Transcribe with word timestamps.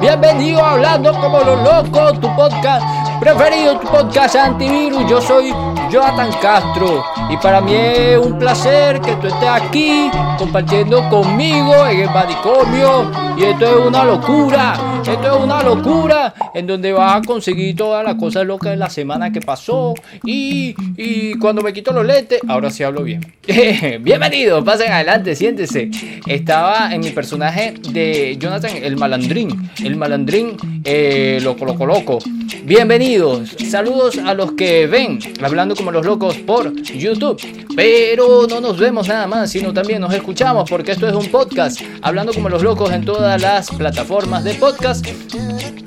Bienvenido 0.00 0.64
a 0.64 0.74
Hablando 0.74 1.12
como 1.12 1.40
los 1.40 1.60
locos, 1.60 2.20
tu 2.20 2.34
podcast 2.36 2.86
preferido, 3.18 3.78
tu 3.80 3.88
podcast 3.88 4.36
antivirus. 4.36 5.04
Yo 5.10 5.20
soy 5.20 5.52
Jonathan 5.90 6.30
Castro 6.40 7.04
y 7.28 7.36
para 7.38 7.60
mí 7.60 7.74
es 7.74 8.16
un 8.16 8.38
placer 8.38 9.00
que 9.00 9.16
tú 9.16 9.26
estés 9.26 9.48
aquí 9.48 10.08
compartiendo 10.38 11.08
conmigo 11.08 11.84
en 11.86 12.02
el 12.02 12.10
manicomio. 12.10 13.10
Y 13.36 13.44
esto 13.44 13.64
es 13.64 13.86
una 13.86 14.04
locura, 14.04 14.74
esto 15.06 15.38
es 15.38 15.44
una 15.44 15.62
locura 15.62 16.34
en 16.54 16.66
donde 16.66 16.92
vas 16.92 17.16
a 17.16 17.22
conseguir 17.22 17.76
todas 17.76 18.04
las 18.04 18.16
cosas 18.16 18.44
locas 18.46 18.70
de 18.70 18.76
la 18.76 18.90
semana 18.90 19.30
que 19.32 19.40
pasó. 19.40 19.94
Y, 20.24 20.74
y 20.96 21.34
cuando 21.38 21.62
me 21.62 21.72
quito 21.72 21.92
los 21.92 22.04
lentes, 22.04 22.40
ahora 22.48 22.70
sí 22.70 22.82
hablo 22.82 23.02
bien. 23.02 23.20
Bienvenido, 24.00 24.64
pasen 24.64 24.92
adelante, 24.92 25.34
siéntese. 25.36 25.90
Estaba 26.26 26.92
en 26.92 27.00
mi 27.00 27.10
personaje 27.10 27.74
de 27.90 28.36
Jonathan 28.38 28.72
el 28.82 28.96
malandrín, 28.96 29.70
el 29.84 29.96
malandrín 29.96 30.56
eh, 30.84 31.38
loco, 31.42 31.64
loco, 31.64 31.86
loco. 31.86 32.18
Bienvenidos, 32.64 33.56
saludos 33.70 34.18
a 34.18 34.34
los 34.34 34.52
que 34.52 34.86
ven 34.86 35.18
hablando 35.42 35.74
como 35.74 35.90
los 35.90 36.04
locos 36.04 36.36
por 36.38 36.74
YouTube. 36.82 37.40
Pero 37.74 38.46
no 38.48 38.60
nos 38.60 38.76
vemos 38.76 39.06
nada 39.08 39.26
más, 39.26 39.50
sino 39.50 39.72
también 39.72 40.00
nos 40.00 40.12
escuchamos 40.12 40.68
porque 40.68 40.92
esto 40.92 41.06
es 41.06 41.14
un 41.14 41.30
podcast, 41.30 41.80
hablando 42.02 42.32
como 42.32 42.48
los 42.48 42.62
locos 42.62 42.90
en 42.92 43.04
todas 43.04 43.40
las 43.40 43.70
plataformas 43.70 44.44
de 44.44 44.54
podcast. 44.54 44.97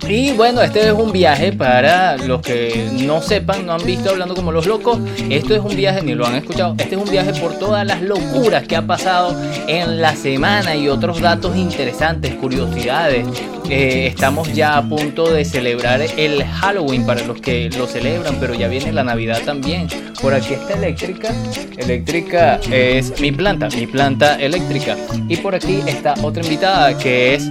Y 0.07 0.33
bueno, 0.33 0.61
este 0.61 0.87
es 0.87 0.93
un 0.93 1.11
viaje 1.13 1.53
para 1.53 2.17
los 2.17 2.41
que 2.41 2.89
no 3.05 3.21
sepan, 3.21 3.65
no 3.65 3.73
han 3.73 3.85
visto 3.85 4.09
hablando 4.09 4.35
como 4.35 4.51
los 4.51 4.65
locos. 4.65 4.99
Esto 5.29 5.55
es 5.55 5.61
un 5.61 5.73
viaje, 5.73 6.01
ni 6.01 6.15
lo 6.15 6.25
han 6.25 6.35
escuchado. 6.35 6.75
Este 6.77 6.95
es 6.95 7.01
un 7.01 7.09
viaje 7.09 7.33
por 7.39 7.57
todas 7.57 7.85
las 7.85 8.01
locuras 8.01 8.67
que 8.67 8.75
ha 8.75 8.85
pasado 8.85 9.33
en 9.67 10.01
la 10.01 10.15
semana 10.15 10.75
y 10.75 10.89
otros 10.89 11.21
datos 11.21 11.55
interesantes, 11.55 12.33
curiosidades. 12.35 13.25
Eh, 13.69 14.07
estamos 14.07 14.51
ya 14.53 14.75
a 14.75 14.81
punto 14.81 15.31
de 15.31 15.45
celebrar 15.45 16.01
el 16.01 16.43
Halloween 16.43 17.05
para 17.05 17.25
los 17.25 17.39
que 17.39 17.69
lo 17.69 17.87
celebran, 17.87 18.35
pero 18.37 18.53
ya 18.53 18.67
viene 18.67 18.91
la 18.91 19.05
Navidad 19.05 19.39
también. 19.45 19.87
Por 20.21 20.33
aquí 20.33 20.55
está 20.55 20.73
eléctrica. 20.73 21.33
Eléctrica 21.77 22.59
es 22.69 23.17
mi 23.21 23.31
planta, 23.31 23.69
mi 23.69 23.87
planta 23.87 24.35
eléctrica. 24.35 24.97
Y 25.29 25.37
por 25.37 25.55
aquí 25.55 25.79
está 25.87 26.15
otra 26.21 26.43
invitada 26.43 26.97
que 26.97 27.35
es 27.35 27.49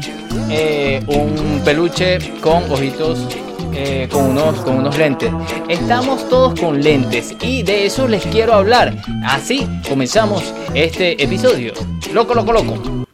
eh, 0.51 1.01
un 1.07 1.40
peluche 1.65 2.19
con 2.41 2.71
ojitos 2.71 3.27
eh, 3.73 4.09
con, 4.11 4.31
unos, 4.31 4.61
con 4.61 4.79
unos 4.79 4.99
lentes. 4.99 5.33
Estamos 5.69 6.29
todos 6.29 6.59
con 6.59 6.83
lentes 6.83 7.35
y 7.41 7.63
de 7.63 7.87
eso 7.87 8.09
les 8.09 8.25
quiero 8.27 8.55
hablar. 8.55 8.97
Así 9.25 9.67
comenzamos 9.89 10.53
este 10.75 11.23
episodio. 11.23 11.73
Loco, 12.13 12.35
loco, 12.35 12.53
loco. 12.53 13.07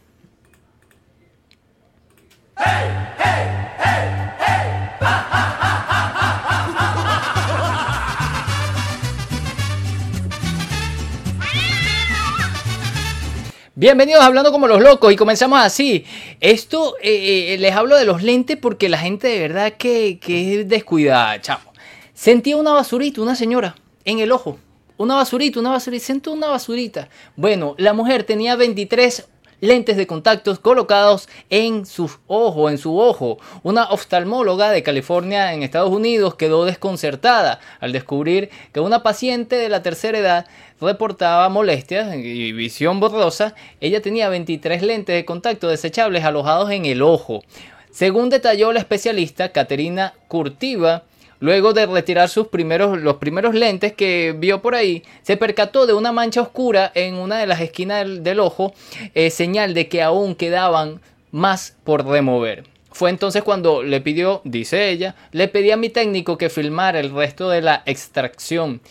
Bienvenidos 13.79 14.23
a 14.23 14.25
Hablando 14.25 14.51
como 14.51 14.67
los 14.67 14.81
locos 14.81 15.13
y 15.13 15.15
comenzamos 15.15 15.59
así. 15.59 16.03
Esto 16.39 16.95
eh, 16.99 17.53
eh, 17.53 17.57
les 17.59 17.75
hablo 17.75 17.95
de 17.95 18.05
los 18.05 18.23
lentes 18.23 18.57
porque 18.57 18.89
la 18.89 18.97
gente 18.97 19.27
de 19.27 19.39
verdad 19.39 19.73
que, 19.73 20.17
que 20.19 20.61
es 20.61 20.67
descuidada, 20.67 21.39
chavo. 21.39 21.73
Sentía 22.11 22.57
una 22.57 22.71
basurita, 22.71 23.21
una 23.21 23.35
señora, 23.35 23.75
en 24.03 24.17
el 24.17 24.31
ojo. 24.31 24.57
Una 24.97 25.13
basurita, 25.13 25.59
una 25.59 25.69
basurita, 25.69 26.03
sentó 26.03 26.31
una 26.31 26.47
basurita. 26.47 27.07
Bueno, 27.35 27.75
la 27.77 27.93
mujer 27.93 28.23
tenía 28.23 28.55
23 28.55 29.27
lentes 29.59 29.97
de 29.97 30.07
contactos 30.07 30.59
colocados 30.59 31.29
en 31.49 31.85
su 31.85 32.09
ojo, 32.27 32.69
en 32.69 32.77
su 32.77 32.99
ojo. 32.99 33.37
Una 33.63 33.85
oftalmóloga 33.85 34.69
de 34.71 34.83
California 34.83 35.53
en 35.53 35.63
Estados 35.63 35.91
Unidos 35.91 36.35
quedó 36.35 36.65
desconcertada 36.65 37.59
al 37.79 37.91
descubrir 37.91 38.49
que 38.73 38.79
una 38.79 39.03
paciente 39.03 39.55
de 39.55 39.69
la 39.69 39.81
tercera 39.81 40.17
edad 40.17 40.45
reportaba 40.79 41.49
molestias 41.49 42.15
y 42.15 42.51
visión 42.51 42.99
borrosa. 42.99 43.55
Ella 43.81 44.01
tenía 44.01 44.29
23 44.29 44.81
lentes 44.83 45.15
de 45.15 45.25
contacto 45.25 45.67
desechables 45.67 46.23
alojados 46.23 46.69
en 46.71 46.85
el 46.85 47.01
ojo. 47.01 47.43
Según 47.91 48.29
detalló 48.29 48.71
la 48.73 48.79
especialista 48.79 49.51
Caterina 49.51 50.13
Curtiva, 50.27 51.03
Luego 51.39 51.73
de 51.73 51.85
retirar 51.85 52.29
sus 52.29 52.47
primeros, 52.47 52.99
los 52.99 53.17
primeros 53.17 53.53
lentes 53.53 53.93
que 53.93 54.33
vio 54.37 54.61
por 54.61 54.73
ahí, 54.75 55.03
se 55.21 55.37
percató 55.37 55.85
de 55.85 55.93
una 55.93 56.11
mancha 56.11 56.41
oscura 56.41 56.91
en 56.95 57.15
una 57.15 57.37
de 57.37 57.47
las 57.47 57.61
esquinas 57.61 58.23
del, 58.23 58.39
ojo, 58.39 58.73
eh, 59.13 59.29
señal 59.29 59.73
de 59.73 59.87
que 59.87 60.01
aún 60.01 60.35
quedaban 60.35 60.99
más 61.31 61.75
por 61.83 62.05
remover. 62.05 62.63
Fue 62.91 63.11
entonces 63.11 63.43
cuando 63.43 63.83
le 63.83 64.01
pidió, 64.01 64.41
dice 64.43 64.89
ella, 64.89 65.15
le 65.31 65.47
pedí 65.47 65.69
a 65.69 65.77
mi 65.77 65.89
técnico 65.89 66.39
que 66.39 66.49
filmara 66.49 66.99
el 66.99 67.13
resto 67.13 67.49
de 67.49 67.61
la 67.61 67.83
extracción. 67.85 68.81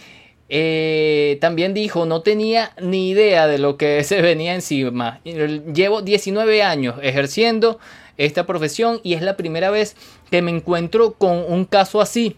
Eh, 0.48 1.38
también 1.40 1.74
dijo, 1.74 2.06
no 2.06 2.20
tenía 2.22 2.70
ni 2.80 3.10
idea 3.10 3.48
de 3.48 3.58
lo 3.58 3.76
que 3.76 4.04
se 4.04 4.22
venía 4.22 4.54
encima. 4.54 5.20
Llevo 5.24 6.02
19 6.02 6.62
años 6.62 6.94
ejerciendo 7.02 7.80
esta 8.18 8.46
profesión 8.46 9.00
y 9.02 9.14
es 9.14 9.22
la 9.22 9.36
primera 9.36 9.70
vez 9.70 9.96
que 10.30 10.42
me 10.42 10.50
encuentro 10.50 11.12
con 11.14 11.44
un 11.48 11.64
caso 11.64 12.00
así. 12.00 12.36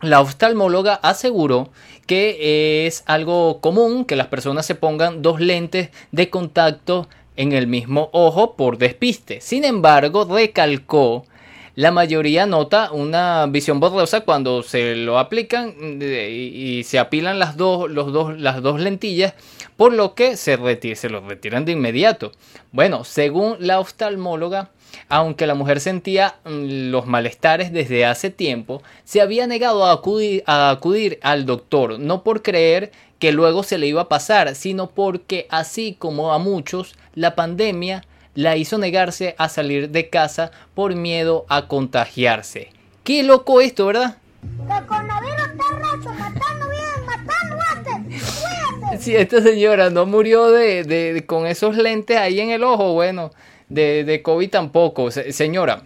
La 0.00 0.20
oftalmóloga 0.20 0.94
aseguró 0.94 1.70
que 2.06 2.86
es 2.86 3.04
algo 3.06 3.60
común 3.60 4.04
que 4.04 4.16
las 4.16 4.26
personas 4.26 4.66
se 4.66 4.74
pongan 4.74 5.22
dos 5.22 5.40
lentes 5.40 5.90
de 6.10 6.28
contacto 6.28 7.08
en 7.36 7.52
el 7.52 7.66
mismo 7.66 8.10
ojo 8.12 8.54
por 8.56 8.78
despiste. 8.78 9.40
Sin 9.40 9.64
embargo, 9.64 10.24
recalcó 10.24 11.24
la 11.74 11.90
mayoría 11.90 12.44
nota 12.44 12.92
una 12.92 13.46
visión 13.46 13.80
borrosa 13.80 14.20
cuando 14.20 14.62
se 14.62 14.94
lo 14.94 15.18
aplican 15.18 15.74
y, 16.02 16.82
se 16.84 16.98
apilan 16.98 17.38
las 17.38 17.56
dos, 17.56 17.90
los 17.90 18.12
dos, 18.12 18.38
las 18.38 18.60
dos 18.60 18.78
lentillas, 18.78 19.34
por 19.76 19.94
lo 19.94 20.14
que 20.14 20.36
se, 20.36 20.58
se 20.96 21.08
los 21.08 21.24
retiran 21.24 21.64
de 21.64 21.72
inmediato. 21.72 22.32
Bueno, 22.72 23.04
según 23.04 23.56
la 23.60 23.80
oftalmóloga, 23.80 24.70
aunque 25.08 25.46
la 25.46 25.54
mujer 25.54 25.80
sentía 25.80 26.36
mm, 26.44 26.90
los 26.90 27.06
malestares 27.06 27.72
desde 27.72 28.04
hace 28.06 28.30
tiempo, 28.30 28.82
se 29.04 29.20
había 29.20 29.46
negado 29.46 29.84
a 29.84 29.92
acudir, 29.92 30.42
a 30.46 30.70
acudir 30.70 31.18
al 31.22 31.46
doctor, 31.46 31.98
no 31.98 32.22
por 32.22 32.42
creer 32.42 32.92
que 33.18 33.32
luego 33.32 33.62
se 33.62 33.78
le 33.78 33.86
iba 33.86 34.02
a 34.02 34.08
pasar, 34.08 34.54
sino 34.56 34.90
porque 34.90 35.46
así 35.48 35.94
como 35.98 36.32
a 36.32 36.38
muchos, 36.38 36.94
la 37.14 37.34
pandemia 37.34 38.04
la 38.34 38.56
hizo 38.56 38.78
negarse 38.78 39.34
a 39.38 39.48
salir 39.48 39.90
de 39.90 40.08
casa 40.08 40.50
por 40.74 40.94
miedo 40.96 41.44
a 41.48 41.68
contagiarse. 41.68 42.70
Qué 43.04 43.22
loco 43.22 43.60
esto, 43.60 43.86
¿verdad? 43.86 44.16
Si 48.98 49.14
esta 49.16 49.40
señora 49.40 49.90
no 49.90 50.06
murió 50.06 50.50
de, 50.50 50.84
de, 50.84 51.24
con 51.26 51.46
esos 51.46 51.76
lentes 51.76 52.16
ahí 52.16 52.40
en 52.40 52.50
el 52.50 52.62
ojo, 52.62 52.92
bueno, 52.92 53.30
de, 53.72 54.20
COVID 54.22 54.50
tampoco. 54.50 55.10
señora, 55.10 55.84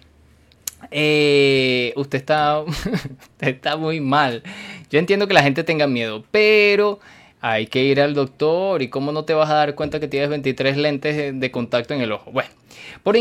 eh, 0.91 1.93
usted, 1.97 2.19
está, 2.19 2.63
está 3.41 3.77
muy 3.77 4.01
mal. 4.01 4.43
Yo 4.91 4.99
entiendo 4.99 5.27
que 5.27 5.35
la 5.35 5.43
gente 5.43 5.65
tenga 5.65 5.87
miedo, 5.87 6.25
pero 6.31 7.01
hay 7.41 7.67
que 7.67 7.85
ir 7.85 8.01
al 8.01 8.15
doctor 8.15 8.83
y 8.83 8.89
cómo 8.89 9.13
no 9.13 9.25
te 9.25 9.35
vas 9.35 9.51
a 9.51 9.55
dar 9.55 9.75
cuenta 9.75 10.01
que 10.01 10.09
tienes 10.09 10.29
23 10.29 10.77
lentes 10.77 11.39
de 11.39 11.51
contacto 11.51 11.95
en 11.95 12.01
el 12.01 12.13
ojo. 12.13 12.31
Bueno, 12.33 12.51
por, 13.03 13.17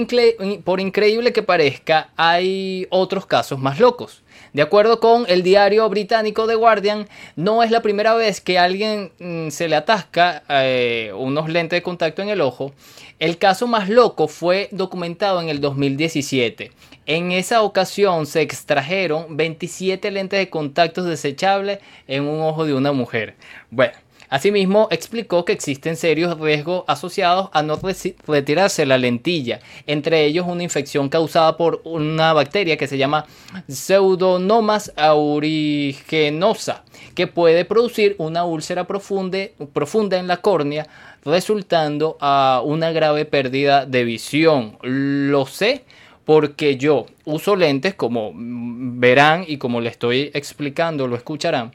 por, 0.64 0.80
increíble 0.80 1.34
que 1.34 1.44
parezca, 1.44 2.10
hay 2.16 2.88
otros 2.90 3.26
casos 3.26 3.60
más 3.60 3.80
locos. 3.80 4.24
De 4.56 4.62
acuerdo 4.62 5.02
con 5.02 5.26
el 5.28 5.44
diario 5.44 5.90
británico 5.90 6.48
The 6.48 6.56
Guardian, 6.56 7.10
no 7.36 7.62
es 7.62 7.72
la 7.72 7.82
primera 7.82 8.14
vez 8.16 8.40
que 8.40 8.58
a 8.58 8.64
alguien 8.64 9.12
mm, 9.20 9.50
se 9.50 9.68
le 9.68 9.76
atasca 9.76 10.44
eh, 10.48 11.12
unos 11.14 11.50
lentes 11.50 11.76
de 11.76 11.84
contacto 11.84 12.22
en 12.22 12.30
el 12.30 12.40
ojo. 12.40 12.72
El 13.20 13.38
caso 13.38 13.68
más 13.68 13.90
loco 13.90 14.30
fue 14.30 14.70
documentado 14.72 15.42
en 15.42 15.50
el 15.50 15.60
2017. 15.60 16.72
En 17.06 17.34
esa 17.34 17.64
ocasión 17.64 18.28
se 18.28 18.44
extrajeron 18.44 19.36
27 19.36 20.10
lentes 20.10 20.40
de 20.40 20.50
contacto 20.50 21.04
desechables 21.04 21.80
en 22.08 22.24
un 22.24 22.40
ojo 22.40 22.64
de 22.66 22.76
una 22.76 22.94
mujer. 22.94 23.36
Bueno, 23.72 23.96
Asimismo, 24.30 24.88
explicó 24.92 25.46
que 25.46 25.54
existen 25.54 25.96
serios 25.96 26.40
riesgos 26.40 26.84
asociados 26.88 27.50
a 27.54 27.62
no 27.62 27.80
retirarse 28.28 28.86
la 28.86 28.98
lentilla, 28.98 29.60
entre 29.86 30.26
ellos 30.26 30.46
una 30.48 30.64
infección 30.64 31.10
causada 31.10 31.58
por 31.58 31.82
una 31.84 32.34
bacteria 32.34 32.78
que 32.78 32.88
se 32.88 32.98
llama 32.98 33.26
Pseudomonas 33.68 34.92
aeruginosa, 34.96 36.84
que 37.14 37.28
puede 37.28 37.66
producir 37.66 38.16
una 38.18 38.46
úlcera 38.46 38.86
profunda, 38.86 40.18
en 40.18 40.28
la 40.28 40.38
córnea, 40.38 40.88
resultando 41.24 42.18
a 42.20 42.62
una 42.64 42.92
grave 42.92 43.26
pérdida 43.26 43.86
de 43.86 44.04
visión. 44.04 44.78
Lo 44.82 45.46
sé 45.46 45.84
porque 46.26 46.78
yo 46.78 47.06
uso 47.26 47.56
lentes, 47.56 47.94
como 47.94 48.32
verán 48.36 49.46
y 49.48 49.58
como 49.58 49.82
le 49.82 49.90
estoy 49.90 50.32
explicando, 50.34 51.08
lo 51.08 51.16
escucharán 51.16 51.72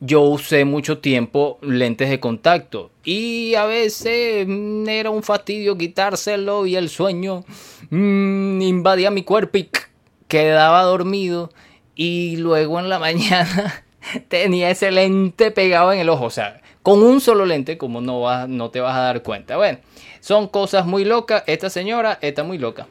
yo 0.00 0.22
usé 0.22 0.64
mucho 0.64 0.98
tiempo 0.98 1.58
lentes 1.60 2.08
de 2.08 2.20
contacto 2.20 2.90
y 3.04 3.54
a 3.54 3.64
veces 3.64 4.46
mm, 4.46 4.88
era 4.88 5.10
un 5.10 5.22
fastidio 5.22 5.76
quitárselo 5.76 6.66
y 6.66 6.76
el 6.76 6.88
sueño 6.88 7.44
mm, 7.90 8.62
invadía 8.62 9.10
mi 9.10 9.22
cuerpo 9.22 9.58
y 9.58 9.70
quedaba 10.28 10.82
dormido 10.82 11.50
y 11.94 12.36
luego 12.36 12.78
en 12.78 12.88
la 12.88 12.98
mañana 13.00 13.84
tenía 14.28 14.70
ese 14.70 14.90
lente 14.90 15.50
pegado 15.50 15.92
en 15.92 15.98
el 15.98 16.08
ojo, 16.08 16.26
o 16.26 16.30
sea, 16.30 16.62
con 16.82 17.02
un 17.02 17.20
solo 17.20 17.44
lente 17.44 17.76
como 17.76 18.00
no, 18.00 18.22
vas, 18.22 18.48
no 18.48 18.70
te 18.70 18.80
vas 18.80 18.96
a 18.96 19.00
dar 19.00 19.22
cuenta. 19.22 19.56
Bueno, 19.56 19.78
son 20.20 20.48
cosas 20.48 20.86
muy 20.86 21.04
locas, 21.04 21.42
esta 21.46 21.70
señora 21.70 22.18
está 22.22 22.44
muy 22.44 22.58
loca. 22.58 22.86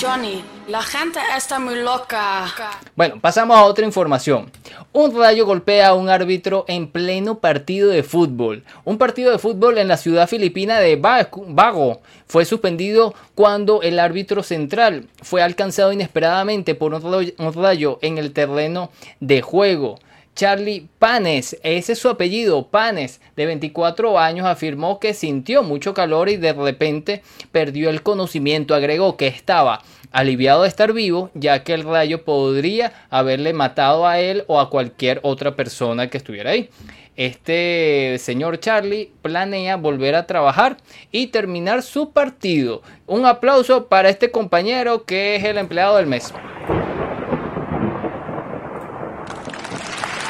Johnny, 0.00 0.44
la 0.68 0.82
gente 0.82 1.18
está 1.36 1.58
muy 1.58 1.76
loca. 1.76 2.46
Bueno, 2.94 3.18
pasamos 3.20 3.56
a 3.56 3.64
otra 3.64 3.86
información. 3.86 4.50
Un 4.92 5.18
rayo 5.18 5.46
golpea 5.46 5.88
a 5.88 5.94
un 5.94 6.10
árbitro 6.10 6.64
en 6.68 6.88
pleno 6.88 7.38
partido 7.38 7.88
de 7.88 8.02
fútbol. 8.02 8.62
Un 8.84 8.98
partido 8.98 9.32
de 9.32 9.38
fútbol 9.38 9.78
en 9.78 9.88
la 9.88 9.96
ciudad 9.96 10.28
filipina 10.28 10.78
de 10.80 10.96
Bago 10.96 12.02
fue 12.26 12.44
suspendido 12.44 13.14
cuando 13.34 13.80
el 13.82 13.98
árbitro 13.98 14.42
central 14.42 15.08
fue 15.22 15.42
alcanzado 15.42 15.92
inesperadamente 15.92 16.74
por 16.74 16.92
un 16.92 17.54
rayo 17.54 17.98
en 18.02 18.18
el 18.18 18.32
terreno 18.32 18.90
de 19.20 19.40
juego. 19.40 19.98
Charlie 20.36 20.86
Panes, 20.98 21.56
ese 21.62 21.94
es 21.94 21.98
su 21.98 22.10
apellido, 22.10 22.68
Panes, 22.68 23.22
de 23.36 23.46
24 23.46 24.18
años, 24.18 24.46
afirmó 24.46 25.00
que 25.00 25.14
sintió 25.14 25.62
mucho 25.62 25.94
calor 25.94 26.28
y 26.28 26.36
de 26.36 26.52
repente 26.52 27.22
perdió 27.52 27.88
el 27.88 28.02
conocimiento. 28.02 28.74
Agregó 28.74 29.16
que 29.16 29.28
estaba 29.28 29.82
aliviado 30.12 30.62
de 30.62 30.68
estar 30.68 30.92
vivo, 30.92 31.30
ya 31.32 31.64
que 31.64 31.72
el 31.72 31.84
rayo 31.84 32.22
podría 32.22 32.92
haberle 33.08 33.54
matado 33.54 34.06
a 34.06 34.20
él 34.20 34.44
o 34.46 34.60
a 34.60 34.68
cualquier 34.68 35.20
otra 35.22 35.56
persona 35.56 36.10
que 36.10 36.18
estuviera 36.18 36.50
ahí. 36.50 36.68
Este 37.16 38.18
señor 38.18 38.60
Charlie 38.60 39.10
planea 39.22 39.76
volver 39.76 40.16
a 40.16 40.26
trabajar 40.26 40.76
y 41.10 41.28
terminar 41.28 41.82
su 41.82 42.12
partido. 42.12 42.82
Un 43.06 43.24
aplauso 43.24 43.86
para 43.86 44.10
este 44.10 44.30
compañero 44.30 45.06
que 45.06 45.36
es 45.36 45.44
el 45.44 45.56
empleado 45.56 45.96
del 45.96 46.06
mes. 46.06 46.34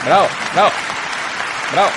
Bravo, 0.06 0.28
bravo, 0.54 0.70
bravo. 1.72 1.90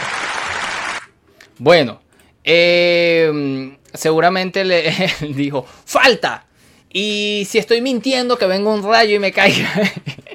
Bueno, 1.60 2.02
eh, 2.44 3.78
seguramente 3.94 4.66
le 4.66 4.92
dijo, 5.36 5.64
falta. 5.86 6.48
Y 6.92 7.46
si 7.48 7.60
estoy 7.60 7.82
mintiendo, 7.82 8.36
que 8.40 8.48
venga 8.48 8.72
un 8.72 8.82
rayo 8.82 9.16
y 9.16 9.20
me 9.20 9.32
caiga. 9.32 9.70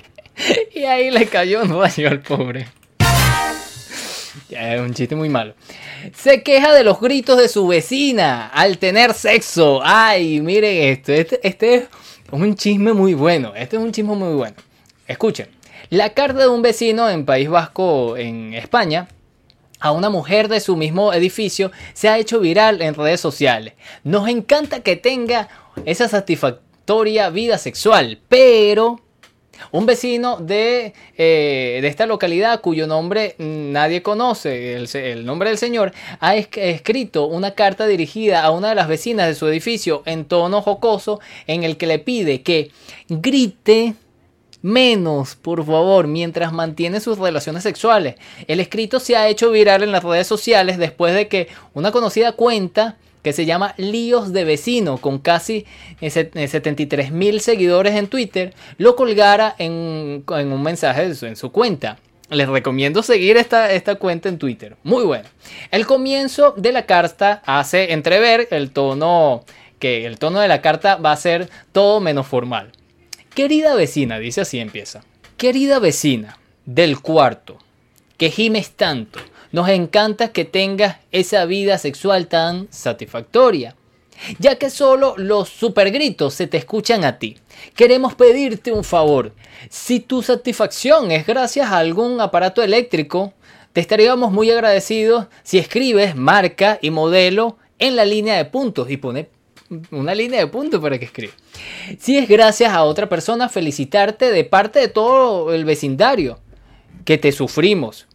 y 0.72 0.84
ahí 0.84 1.10
le 1.10 1.26
cayó 1.26 1.62
un 1.62 1.76
rayo 1.76 2.08
al 2.08 2.20
pobre. 2.20 2.68
Es 4.50 4.80
un 4.80 4.94
chiste 4.94 5.16
muy 5.16 5.28
malo. 5.28 5.56
Se 6.14 6.44
queja 6.44 6.72
de 6.72 6.84
los 6.84 7.00
gritos 7.00 7.36
de 7.38 7.48
su 7.48 7.66
vecina 7.66 8.46
al 8.54 8.78
tener 8.78 9.14
sexo. 9.14 9.80
Ay, 9.82 10.40
miren 10.40 10.92
esto. 10.92 11.12
Este, 11.12 11.40
este 11.42 11.74
es 11.74 11.88
un 12.30 12.54
chisme 12.54 12.92
muy 12.92 13.14
bueno. 13.14 13.52
Este 13.56 13.74
es 13.74 13.82
un 13.82 13.90
chisme 13.90 14.14
muy 14.14 14.34
bueno. 14.34 14.54
Escuchen. 15.08 15.48
La 15.90 16.10
carta 16.10 16.40
de 16.40 16.48
un 16.48 16.62
vecino 16.62 17.08
en 17.08 17.24
País 17.24 17.48
Vasco, 17.48 18.16
en 18.16 18.54
España, 18.54 19.08
a 19.80 19.92
una 19.92 20.08
mujer 20.08 20.48
de 20.48 20.60
su 20.60 20.76
mismo 20.76 21.12
edificio 21.12 21.70
se 21.92 22.08
ha 22.08 22.18
hecho 22.18 22.40
viral 22.40 22.80
en 22.80 22.94
redes 22.94 23.20
sociales. 23.20 23.74
Nos 24.02 24.28
encanta 24.28 24.80
que 24.80 24.96
tenga 24.96 25.48
esa 25.84 26.08
satisfactoria 26.08 27.28
vida 27.28 27.58
sexual, 27.58 28.18
pero 28.28 29.00
un 29.72 29.86
vecino 29.86 30.38
de, 30.38 30.94
eh, 31.16 31.78
de, 31.82 31.86
esta 31.86 32.06
localidad 32.06 32.60
cuyo 32.60 32.86
nombre 32.86 33.34
nadie 33.38 34.02
conoce, 34.02 34.74
el, 34.74 34.88
el, 34.94 35.24
nombre 35.24 35.50
del 35.50 35.58
señor, 35.58 35.92
ha 36.20 36.36
escrito 36.36 37.26
una 37.26 37.52
carta 37.52 37.86
dirigida 37.86 38.42
a 38.42 38.50
una 38.50 38.70
de 38.70 38.74
las 38.74 38.88
vecinas 38.88 39.26
de 39.26 39.34
su 39.34 39.46
edificio 39.46 40.02
en 40.06 40.24
tono 40.24 40.62
jocoso 40.62 41.20
en 41.46 41.62
el 41.62 41.76
que 41.76 41.86
le 41.86 41.98
pide 41.98 42.42
que 42.42 42.70
grite 43.08 43.94
menos, 44.64 45.36
por 45.36 45.62
favor, 45.64 46.06
mientras 46.06 46.50
mantiene 46.50 46.98
sus 46.98 47.18
relaciones 47.18 47.62
sexuales. 47.62 48.14
El 48.48 48.60
escrito 48.60 48.98
se 48.98 49.14
ha 49.14 49.28
hecho 49.28 49.50
viral 49.50 49.82
en 49.82 49.92
las 49.92 50.02
redes 50.02 50.26
sociales 50.26 50.78
después 50.78 51.14
de 51.14 51.28
que 51.28 51.48
una 51.74 51.92
conocida 51.92 52.32
cuenta 52.32 52.96
que 53.22 53.34
se 53.34 53.44
llama 53.44 53.74
Líos 53.76 54.32
de 54.32 54.44
Vecino, 54.44 54.96
con 54.96 55.18
casi 55.18 55.66
73 56.00 57.08
eh, 57.08 57.10
mil 57.10 57.40
seguidores 57.42 57.94
en 57.94 58.06
Twitter, 58.06 58.54
lo 58.78 58.96
colgara 58.96 59.54
en, 59.58 60.24
un 60.26 60.62
mensaje 60.62 61.04
en 61.04 61.36
su 61.36 61.52
cuenta. 61.52 61.98
Les 62.30 62.48
recomiendo 62.48 63.02
seguir 63.02 63.36
esta, 63.36 63.70
esta 63.70 63.96
cuenta 63.96 64.30
en 64.30 64.38
Twitter. 64.38 64.76
Muy 64.82 65.04
bueno. 65.04 65.28
El 65.72 65.84
comienzo 65.84 66.54
de 66.56 66.72
la 66.72 66.86
carta 66.86 67.42
hace 67.44 67.92
entrever 67.92 68.48
el 68.50 68.70
tono 68.70 69.44
que 69.78 70.06
el 70.06 70.18
tono 70.18 70.40
de 70.40 70.48
la 70.48 70.62
carta 70.62 70.96
va 70.96 71.12
a 71.12 71.16
ser 71.16 71.50
todo 71.72 72.00
menos 72.00 72.26
formal. 72.26 72.72
Querida 73.34 73.74
vecina, 73.74 74.20
dice 74.20 74.42
así 74.42 74.60
empieza. 74.60 75.02
Querida 75.36 75.80
vecina 75.80 76.38
del 76.66 77.00
cuarto, 77.00 77.58
que 78.16 78.30
gimes 78.30 78.70
tanto, 78.70 79.18
nos 79.50 79.68
encanta 79.68 80.28
que 80.28 80.44
tengas 80.44 80.98
esa 81.10 81.44
vida 81.44 81.78
sexual 81.78 82.28
tan 82.28 82.68
satisfactoria. 82.70 83.74
Ya 84.38 84.54
que 84.54 84.70
solo 84.70 85.14
los 85.16 85.48
supergritos 85.48 86.34
se 86.34 86.46
te 86.46 86.58
escuchan 86.58 87.04
a 87.04 87.18
ti. 87.18 87.36
Queremos 87.74 88.14
pedirte 88.14 88.70
un 88.70 88.84
favor. 88.84 89.32
Si 89.68 89.98
tu 89.98 90.22
satisfacción 90.22 91.10
es 91.10 91.26
gracias 91.26 91.66
a 91.72 91.78
algún 91.78 92.20
aparato 92.20 92.62
eléctrico, 92.62 93.34
te 93.72 93.80
estaríamos 93.80 94.30
muy 94.30 94.52
agradecidos 94.52 95.26
si 95.42 95.58
escribes 95.58 96.14
marca 96.14 96.78
y 96.80 96.90
modelo 96.90 97.58
en 97.80 97.96
la 97.96 98.04
línea 98.04 98.36
de 98.36 98.44
puntos 98.44 98.88
y 98.88 98.96
pone 98.96 99.33
una 99.90 100.14
línea 100.14 100.40
de 100.40 100.46
puntos 100.46 100.80
para 100.80 100.98
que 100.98 101.06
escriba. 101.06 101.32
Si 101.98 102.16
es 102.18 102.28
gracias 102.28 102.72
a 102.72 102.84
otra 102.84 103.08
persona, 103.08 103.48
felicitarte 103.48 104.30
de 104.30 104.44
parte 104.44 104.78
de 104.78 104.88
todo 104.88 105.52
el 105.54 105.64
vecindario 105.64 106.38
que 107.04 107.18
te 107.18 107.32
sufrimos. 107.32 108.06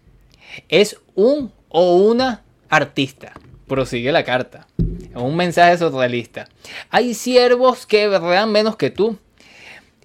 Es 0.67 0.97
un 1.15 1.51
o 1.69 1.97
una 1.97 2.43
artista. 2.69 3.33
Prosigue 3.67 4.11
la 4.11 4.23
carta. 4.23 4.67
Un 5.13 5.35
mensaje 5.35 5.77
surrealista. 5.77 6.47
Hay 6.89 7.13
siervos 7.13 7.85
que 7.85 8.07
verán 8.07 8.51
menos 8.51 8.75
que 8.75 8.89
tú. 8.89 9.17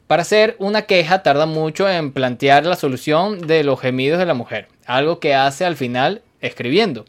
Para 0.06 0.22
hacer 0.22 0.54
una 0.58 0.82
queja 0.82 1.22
tarda 1.22 1.46
mucho 1.46 1.88
en 1.88 2.12
plantear 2.12 2.66
la 2.66 2.76
solución 2.76 3.46
de 3.46 3.64
los 3.64 3.80
gemidos 3.80 4.18
de 4.18 4.26
la 4.26 4.34
mujer. 4.34 4.68
Algo 4.84 5.18
que 5.18 5.34
hace 5.34 5.64
al 5.64 5.76
final 5.76 6.22
escribiendo. 6.42 7.06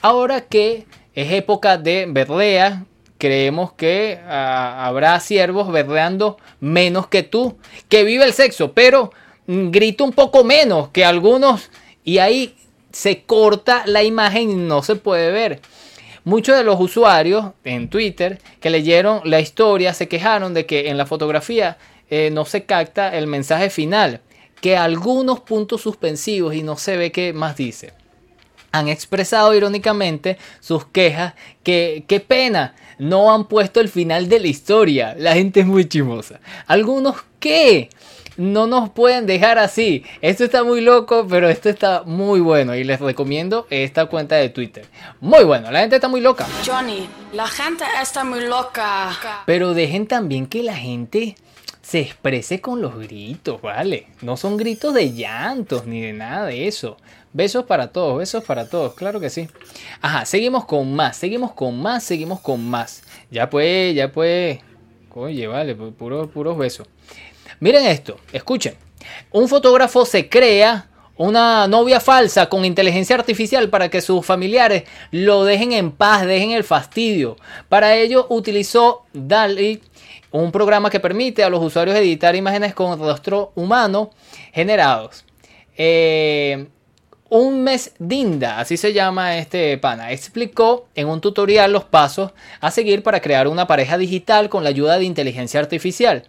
Ahora 0.00 0.40
que 0.40 0.86
es 1.14 1.32
época 1.32 1.76
de 1.76 2.06
berrea 2.08 2.84
creemos 3.18 3.72
que 3.72 4.20
ah, 4.26 4.86
habrá 4.86 5.18
siervos 5.20 5.70
berreando 5.70 6.38
menos 6.60 7.08
que 7.08 7.22
tú, 7.22 7.58
que 7.88 8.04
vive 8.04 8.24
el 8.24 8.32
sexo, 8.32 8.72
pero 8.72 9.12
mm, 9.46 9.70
grita 9.70 10.04
un 10.04 10.12
poco 10.12 10.44
menos 10.44 10.88
que 10.88 11.04
algunos 11.04 11.70
y 12.04 12.18
ahí 12.18 12.54
se 12.92 13.22
corta 13.24 13.82
la 13.86 14.02
imagen 14.02 14.50
y 14.50 14.54
no 14.54 14.82
se 14.82 14.96
puede 14.96 15.30
ver. 15.30 15.60
Muchos 16.24 16.56
de 16.56 16.64
los 16.64 16.80
usuarios 16.80 17.52
en 17.64 17.88
Twitter 17.88 18.40
que 18.60 18.70
leyeron 18.70 19.20
la 19.24 19.40
historia 19.40 19.94
se 19.94 20.08
quejaron 20.08 20.54
de 20.54 20.66
que 20.66 20.88
en 20.88 20.96
la 20.96 21.06
fotografía 21.06 21.78
eh, 22.10 22.30
no 22.32 22.44
se 22.44 22.64
capta 22.64 23.16
el 23.16 23.26
mensaje 23.26 23.70
final, 23.70 24.20
que 24.60 24.76
algunos 24.76 25.40
puntos 25.40 25.82
suspensivos 25.82 26.54
y 26.54 26.62
no 26.62 26.76
se 26.76 26.96
ve 26.96 27.12
qué 27.12 27.32
más 27.32 27.56
dice. 27.56 27.92
Han 28.78 28.88
expresado 28.88 29.54
irónicamente 29.54 30.38
sus 30.60 30.86
quejas 30.86 31.34
que 31.62 32.04
qué 32.06 32.20
pena, 32.20 32.74
no 32.98 33.32
han 33.32 33.46
puesto 33.46 33.80
el 33.80 33.88
final 33.88 34.28
de 34.28 34.40
la 34.40 34.46
historia. 34.46 35.14
La 35.18 35.34
gente 35.34 35.60
es 35.60 35.66
muy 35.66 35.88
chimosa. 35.88 36.40
Algunos 36.66 37.16
que 37.40 37.90
no 38.36 38.68
nos 38.68 38.90
pueden 38.90 39.26
dejar 39.26 39.58
así. 39.58 40.04
Esto 40.22 40.44
está 40.44 40.62
muy 40.62 40.80
loco, 40.80 41.26
pero 41.28 41.48
esto 41.48 41.68
está 41.68 42.04
muy 42.04 42.40
bueno 42.40 42.74
y 42.74 42.84
les 42.84 43.00
recomiendo 43.00 43.66
esta 43.68 44.06
cuenta 44.06 44.36
de 44.36 44.48
Twitter. 44.48 44.86
Muy 45.20 45.44
bueno, 45.44 45.70
la 45.70 45.80
gente 45.80 45.96
está 45.96 46.08
muy 46.08 46.20
loca. 46.20 46.46
Johnny, 46.64 47.08
la 47.32 47.48
gente 47.48 47.84
está 48.00 48.24
muy 48.24 48.46
loca. 48.46 49.42
Pero 49.44 49.74
dejen 49.74 50.06
también 50.06 50.46
que 50.46 50.62
la 50.62 50.76
gente 50.76 51.34
se 51.82 52.00
exprese 52.00 52.60
con 52.60 52.80
los 52.80 52.96
gritos, 52.96 53.60
¿vale? 53.60 54.06
No 54.22 54.36
son 54.36 54.56
gritos 54.56 54.94
de 54.94 55.12
llantos 55.12 55.86
ni 55.86 56.00
de 56.00 56.12
nada 56.12 56.46
de 56.46 56.68
eso. 56.68 56.96
Besos 57.32 57.64
para 57.64 57.88
todos, 57.88 58.18
besos 58.18 58.42
para 58.44 58.68
todos, 58.68 58.94
claro 58.94 59.20
que 59.20 59.30
sí. 59.30 59.48
Ajá, 60.00 60.24
seguimos 60.24 60.64
con 60.64 60.94
más, 60.94 61.16
seguimos 61.16 61.52
con 61.52 61.80
más, 61.80 62.02
seguimos 62.02 62.40
con 62.40 62.68
más. 62.68 63.02
Ya 63.30 63.50
pues, 63.50 63.94
ya 63.94 64.10
pues. 64.10 64.60
Oye, 65.14 65.46
vale, 65.46 65.74
puros, 65.74 66.28
puros 66.30 66.56
besos. 66.56 66.86
Miren 67.60 67.84
esto, 67.86 68.18
escuchen. 68.32 68.76
Un 69.32 69.48
fotógrafo 69.48 70.06
se 70.06 70.28
crea 70.28 70.88
una 71.18 71.66
novia 71.66 71.98
falsa 72.00 72.48
con 72.48 72.64
inteligencia 72.64 73.16
artificial 73.16 73.68
para 73.68 73.90
que 73.90 74.00
sus 74.00 74.24
familiares 74.24 74.84
lo 75.10 75.44
dejen 75.44 75.72
en 75.72 75.90
paz, 75.90 76.24
dejen 76.24 76.52
el 76.52 76.64
fastidio. 76.64 77.36
Para 77.68 77.96
ello 77.96 78.26
utilizó 78.30 79.04
DALI, 79.12 79.82
un 80.30 80.52
programa 80.52 80.90
que 80.90 81.00
permite 81.00 81.42
a 81.42 81.50
los 81.50 81.62
usuarios 81.62 81.96
editar 81.96 82.36
imágenes 82.36 82.72
con 82.72 82.98
rostro 82.98 83.52
humano 83.56 84.10
generados. 84.52 85.24
Eh, 85.76 86.68
Un 87.30 87.62
mes 87.62 87.92
Dinda, 87.98 88.58
así 88.58 88.78
se 88.78 88.94
llama 88.94 89.36
este 89.36 89.76
pana, 89.76 90.12
explicó 90.12 90.86
en 90.94 91.08
un 91.08 91.20
tutorial 91.20 91.70
los 91.70 91.84
pasos 91.84 92.32
a 92.60 92.70
seguir 92.70 93.02
para 93.02 93.20
crear 93.20 93.48
una 93.48 93.66
pareja 93.66 93.98
digital 93.98 94.48
con 94.48 94.64
la 94.64 94.70
ayuda 94.70 94.98
de 94.98 95.04
inteligencia 95.04 95.60
artificial. 95.60 96.24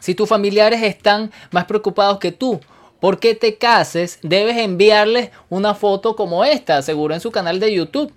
Si 0.00 0.14
tus 0.14 0.28
familiares 0.28 0.82
están 0.82 1.32
más 1.50 1.64
preocupados 1.64 2.18
que 2.18 2.30
tú 2.30 2.60
por 3.00 3.20
qué 3.20 3.34
te 3.34 3.56
cases, 3.56 4.18
debes 4.22 4.58
enviarles 4.58 5.30
una 5.48 5.74
foto 5.74 6.14
como 6.14 6.44
esta, 6.44 6.76
aseguró 6.76 7.14
en 7.14 7.20
su 7.20 7.30
canal 7.30 7.58
de 7.58 7.72
YouTube. 7.74 8.12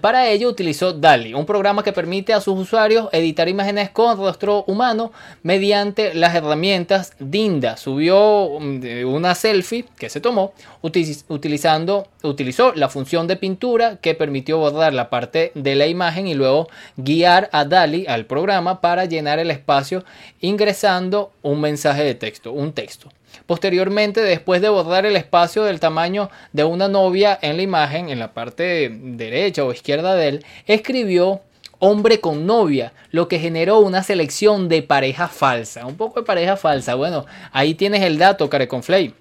Para 0.00 0.28
ello 0.28 0.48
utilizó 0.48 0.94
DALI, 0.94 1.34
un 1.34 1.44
programa 1.44 1.82
que 1.82 1.92
permite 1.92 2.32
a 2.32 2.40
sus 2.40 2.58
usuarios 2.58 3.10
editar 3.12 3.46
imágenes 3.48 3.90
con 3.90 4.16
rostro 4.16 4.64
humano 4.66 5.12
mediante 5.42 6.14
las 6.14 6.34
herramientas 6.34 7.12
Dinda. 7.18 7.76
Subió 7.76 8.58
mm, 8.58 9.06
una 9.06 9.34
selfie 9.34 9.84
que 9.98 10.08
se 10.08 10.22
tomó 10.22 10.54
utilizando, 10.80 12.08
utilizó 12.22 12.72
la 12.74 12.88
función 12.88 13.26
de 13.26 13.36
pintura 13.36 13.96
que 13.96 14.14
permitió 14.14 14.58
borrar 14.58 14.94
la 14.94 15.10
parte 15.10 15.52
de 15.54 15.74
la 15.74 15.86
imagen 15.86 16.26
y 16.26 16.34
luego 16.34 16.68
guiar 16.96 17.50
a 17.52 17.66
DALI 17.66 18.06
al 18.06 18.24
programa 18.24 18.80
para 18.80 19.04
llenar 19.04 19.40
el 19.40 19.50
espacio 19.50 20.04
ingresando 20.40 21.32
un 21.42 21.60
mensaje 21.60 22.02
de 22.02 22.14
texto, 22.14 22.52
un 22.52 22.72
texto. 22.72 23.10
Posteriormente, 23.46 24.20
después 24.20 24.60
de 24.60 24.68
borrar 24.68 25.06
el 25.06 25.16
espacio 25.16 25.64
del 25.64 25.80
tamaño 25.80 26.30
de 26.52 26.64
una 26.64 26.88
novia 26.88 27.38
en 27.40 27.56
la 27.56 27.62
imagen, 27.62 28.08
en 28.08 28.18
la 28.18 28.32
parte 28.32 28.90
derecha 28.90 29.64
o 29.64 29.72
izquierda 29.72 30.14
de 30.14 30.28
él, 30.28 30.46
escribió 30.66 31.40
hombre 31.78 32.20
con 32.20 32.46
novia, 32.46 32.92
lo 33.10 33.26
que 33.26 33.40
generó 33.40 33.80
una 33.80 34.04
selección 34.04 34.68
de 34.68 34.82
pareja 34.82 35.26
falsa. 35.26 35.84
Un 35.84 35.96
poco 35.96 36.20
de 36.20 36.26
pareja 36.26 36.56
falsa. 36.56 36.94
Bueno, 36.94 37.26
ahí 37.50 37.74
tienes 37.74 38.02
el 38.02 38.18
dato, 38.18 38.48
Careconflay. 38.48 39.14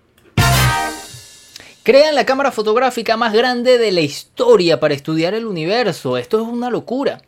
Crean 1.84 2.14
la 2.14 2.26
cámara 2.28 2.52
fotográfica 2.52 3.18
más 3.18 3.34
grande 3.34 3.80
de 3.80 3.92
la 3.92 4.02
historia 4.02 4.80
para 4.80 4.94
estudiar 4.94 5.34
el 5.34 5.48
universo. 5.48 6.16
Esto 6.16 6.40
es 6.40 6.48
una 6.48 6.70
locura. 6.70 7.24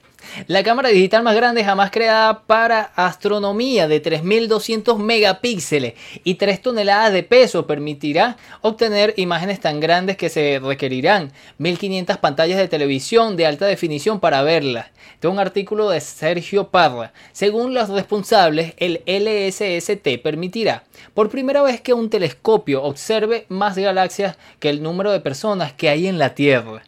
La 0.47 0.63
cámara 0.63 0.89
digital 0.89 1.23
más 1.23 1.35
grande 1.35 1.63
jamás 1.63 1.91
creada 1.91 2.43
para 2.43 2.91
astronomía 2.95 3.87
de 3.87 3.99
3200 3.99 4.99
megapíxeles 4.99 5.93
y 6.23 6.35
3 6.35 6.61
toneladas 6.61 7.13
de 7.13 7.23
peso 7.23 7.67
permitirá 7.67 8.37
obtener 8.61 9.13
imágenes 9.17 9.59
tan 9.59 9.79
grandes 9.79 10.17
que 10.17 10.29
se 10.29 10.59
requerirán 10.59 11.31
1500 11.57 12.17
pantallas 12.17 12.57
de 12.57 12.67
televisión 12.67 13.35
de 13.35 13.45
alta 13.45 13.65
definición 13.65 14.19
para 14.19 14.43
verlas. 14.43 14.87
Este 15.13 15.27
es 15.27 15.33
un 15.33 15.39
artículo 15.39 15.89
de 15.89 16.01
Sergio 16.01 16.69
Parra. 16.69 17.13
Según 17.31 17.73
los 17.73 17.89
responsables, 17.89 18.73
el 18.77 19.01
LSST 19.05 20.21
permitirá 20.21 20.83
por 21.13 21.29
primera 21.29 21.61
vez 21.61 21.81
que 21.81 21.93
un 21.93 22.09
telescopio 22.09 22.83
observe 22.83 23.45
más 23.49 23.77
galaxias 23.77 24.37
que 24.59 24.69
el 24.69 24.83
número 24.83 25.11
de 25.11 25.19
personas 25.19 25.73
que 25.73 25.89
hay 25.89 26.07
en 26.07 26.17
la 26.17 26.35
Tierra. 26.35 26.83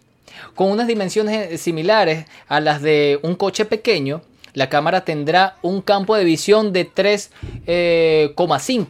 Con 0.53 0.71
unas 0.71 0.87
dimensiones 0.87 1.61
similares 1.61 2.25
a 2.47 2.59
las 2.59 2.81
de 2.81 3.19
un 3.23 3.35
coche 3.35 3.65
pequeño, 3.65 4.21
la 4.53 4.69
cámara 4.69 5.03
tendrá 5.03 5.57
un 5.61 5.81
campo 5.81 6.15
de 6.15 6.23
visión 6.23 6.71
de 6.73 6.89
3,5 6.89 7.29
eh, 7.67 8.33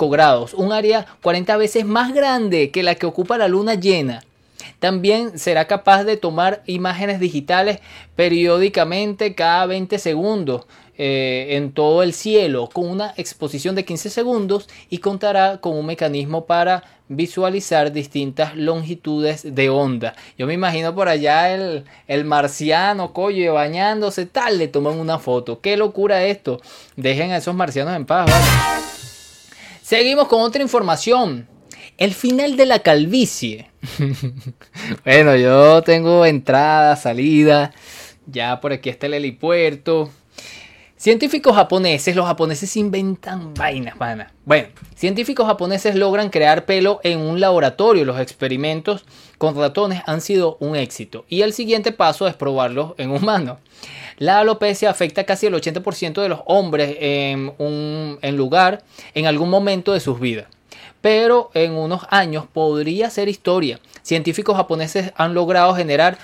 grados, 0.09 0.53
un 0.53 0.71
área 0.71 1.07
40 1.21 1.57
veces 1.57 1.85
más 1.85 2.13
grande 2.13 2.69
que 2.69 2.83
la 2.83 2.95
que 2.95 3.07
ocupa 3.07 3.37
la 3.37 3.47
luna 3.47 3.73
llena. 3.73 4.23
También 4.79 5.39
será 5.39 5.65
capaz 5.65 6.03
de 6.03 6.17
tomar 6.17 6.61
imágenes 6.67 7.19
digitales 7.19 7.79
periódicamente 8.15 9.33
cada 9.33 9.65
20 9.65 9.97
segundos, 9.97 10.65
eh, 10.97 11.57
en 11.57 11.73
todo 11.73 12.03
el 12.03 12.13
cielo 12.13 12.69
con 12.71 12.87
una 12.87 13.13
exposición 13.17 13.75
de 13.75 13.83
15 13.83 14.09
segundos 14.09 14.69
y 14.89 14.99
contará 14.99 15.57
con 15.59 15.77
un 15.77 15.85
mecanismo 15.85 16.45
para 16.45 16.83
visualizar 17.07 17.91
distintas 17.91 18.55
longitudes 18.55 19.55
de 19.55 19.69
onda. 19.69 20.15
Yo 20.37 20.47
me 20.47 20.53
imagino 20.53 20.95
por 20.95 21.09
allá 21.09 21.53
el, 21.53 21.83
el 22.07 22.25
marciano, 22.25 23.13
coye, 23.13 23.49
bañándose, 23.49 24.25
tal, 24.25 24.57
le 24.57 24.67
toman 24.67 24.99
una 24.99 25.19
foto. 25.19 25.59
Qué 25.59 25.77
locura 25.77 26.23
esto. 26.23 26.61
Dejen 26.95 27.31
a 27.31 27.37
esos 27.37 27.53
marcianos 27.53 27.95
en 27.95 28.05
paz. 28.05 28.31
Seguimos 29.81 30.27
con 30.27 30.41
otra 30.41 30.61
información. 30.61 31.47
El 31.97 32.13
final 32.13 32.57
de 32.57 32.65
la 32.65 32.79
calvicie. 32.79 33.69
bueno, 35.05 35.35
yo 35.35 35.81
tengo 35.83 36.25
entrada, 36.25 36.95
salida. 36.95 37.71
Ya 38.25 38.59
por 38.59 38.73
aquí 38.73 38.89
está 38.89 39.05
el 39.05 39.13
helipuerto. 39.13 40.09
Científicos 40.97 41.53
japoneses, 41.53 42.15
los 42.15 42.25
japoneses 42.25 42.77
inventan 42.77 43.53
vainas, 43.53 43.97
pana. 43.97 44.31
Bueno, 44.45 44.69
científicos 44.95 45.45
japoneses 45.45 45.95
logran 45.95 46.29
crear 46.29 46.65
pelo 46.65 47.01
en 47.03 47.19
un 47.19 47.41
laboratorio. 47.41 48.05
Los 48.05 48.17
experimentos 48.21 49.03
con 49.37 49.57
ratones 49.57 50.01
han 50.05 50.21
sido 50.21 50.55
un 50.61 50.77
éxito. 50.77 51.25
Y 51.27 51.41
el 51.41 51.51
siguiente 51.51 51.91
paso 51.91 52.29
es 52.29 52.33
probarlos 52.35 52.93
en 52.97 53.11
humanos. 53.11 53.57
La 54.19 54.39
alopecia 54.39 54.89
afecta 54.89 55.25
casi 55.25 55.47
el 55.47 55.53
80% 55.55 56.21
de 56.21 56.29
los 56.29 56.39
hombres 56.45 56.95
en 57.01 57.53
un 57.57 58.17
en 58.21 58.37
lugar 58.37 58.85
en 59.13 59.25
algún 59.25 59.49
momento 59.49 59.91
de 59.91 59.99
sus 59.99 60.17
vidas. 60.17 60.47
Pero 61.01 61.51
en 61.53 61.73
unos 61.73 62.03
años 62.09 62.45
podría 62.51 63.09
ser 63.09 63.27
historia. 63.27 63.81
Científicos 64.01 64.55
japoneses 64.55 65.11
han 65.17 65.33
logrado 65.33 65.75
generar 65.75 66.17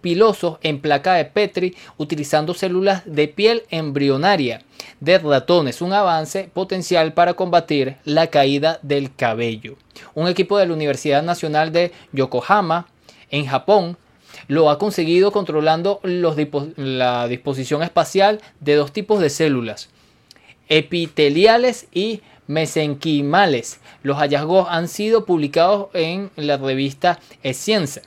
pilosos 0.00 0.58
en 0.62 0.80
placa 0.80 1.14
de 1.14 1.24
Petri 1.24 1.76
utilizando 1.96 2.54
células 2.54 3.02
de 3.04 3.28
piel 3.28 3.64
embrionaria 3.70 4.62
de 5.00 5.18
ratones, 5.18 5.82
un 5.82 5.92
avance 5.92 6.50
potencial 6.52 7.12
para 7.12 7.34
combatir 7.34 7.96
la 8.04 8.28
caída 8.28 8.78
del 8.82 9.14
cabello. 9.14 9.76
Un 10.14 10.28
equipo 10.28 10.58
de 10.58 10.66
la 10.66 10.74
Universidad 10.74 11.22
Nacional 11.22 11.72
de 11.72 11.92
Yokohama, 12.12 12.88
en 13.30 13.46
Japón, 13.46 13.96
lo 14.46 14.70
ha 14.70 14.78
conseguido 14.78 15.32
controlando 15.32 16.00
la 16.02 17.28
disposición 17.28 17.82
espacial 17.82 18.40
de 18.60 18.74
dos 18.76 18.92
tipos 18.92 19.20
de 19.20 19.30
células, 19.30 19.90
epiteliales 20.68 21.88
y 21.92 22.22
mesenquimales. 22.46 23.80
Los 24.02 24.18
hallazgos 24.18 24.66
han 24.70 24.88
sido 24.88 25.24
publicados 25.24 25.88
en 25.94 26.30
la 26.36 26.56
revista 26.56 27.20
Science. 27.44 28.02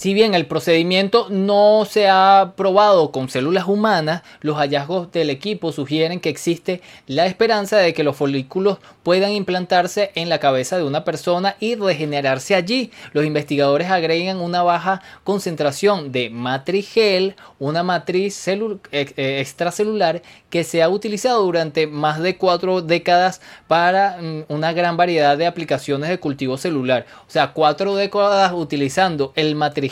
Si 0.00 0.14
bien 0.14 0.32
el 0.32 0.46
procedimiento 0.46 1.26
no 1.28 1.84
se 1.84 2.08
ha 2.08 2.54
probado 2.56 3.12
con 3.12 3.28
células 3.28 3.68
humanas, 3.68 4.22
los 4.40 4.56
hallazgos 4.56 5.12
del 5.12 5.28
equipo 5.28 5.72
sugieren 5.72 6.20
que 6.20 6.30
existe 6.30 6.80
la 7.06 7.26
esperanza 7.26 7.76
de 7.76 7.92
que 7.92 8.02
los 8.02 8.16
folículos 8.16 8.78
puedan 9.02 9.32
implantarse 9.32 10.10
en 10.14 10.30
la 10.30 10.38
cabeza 10.38 10.78
de 10.78 10.84
una 10.84 11.04
persona 11.04 11.56
y 11.60 11.74
regenerarse 11.74 12.54
allí. 12.54 12.90
Los 13.12 13.26
investigadores 13.26 13.90
agregan 13.90 14.38
una 14.38 14.62
baja 14.62 15.02
concentración 15.22 16.12
de 16.12 16.30
matrigel, 16.30 17.36
una 17.58 17.82
matriz 17.82 18.48
eh, 18.48 18.56
eh, 18.92 19.40
extracelular 19.40 20.22
que 20.48 20.64
se 20.64 20.82
ha 20.82 20.88
utilizado 20.88 21.42
durante 21.42 21.86
más 21.86 22.22
de 22.22 22.38
cuatro 22.38 22.80
décadas 22.80 23.42
para 23.68 24.16
mm, 24.18 24.44
una 24.48 24.72
gran 24.72 24.96
variedad 24.96 25.36
de 25.36 25.46
aplicaciones 25.46 26.08
de 26.08 26.18
cultivo 26.18 26.56
celular. 26.56 27.04
O 27.28 27.30
sea, 27.30 27.52
cuatro 27.52 27.96
décadas 27.96 28.54
utilizando 28.54 29.34
el 29.36 29.56
matrigel 29.56 29.89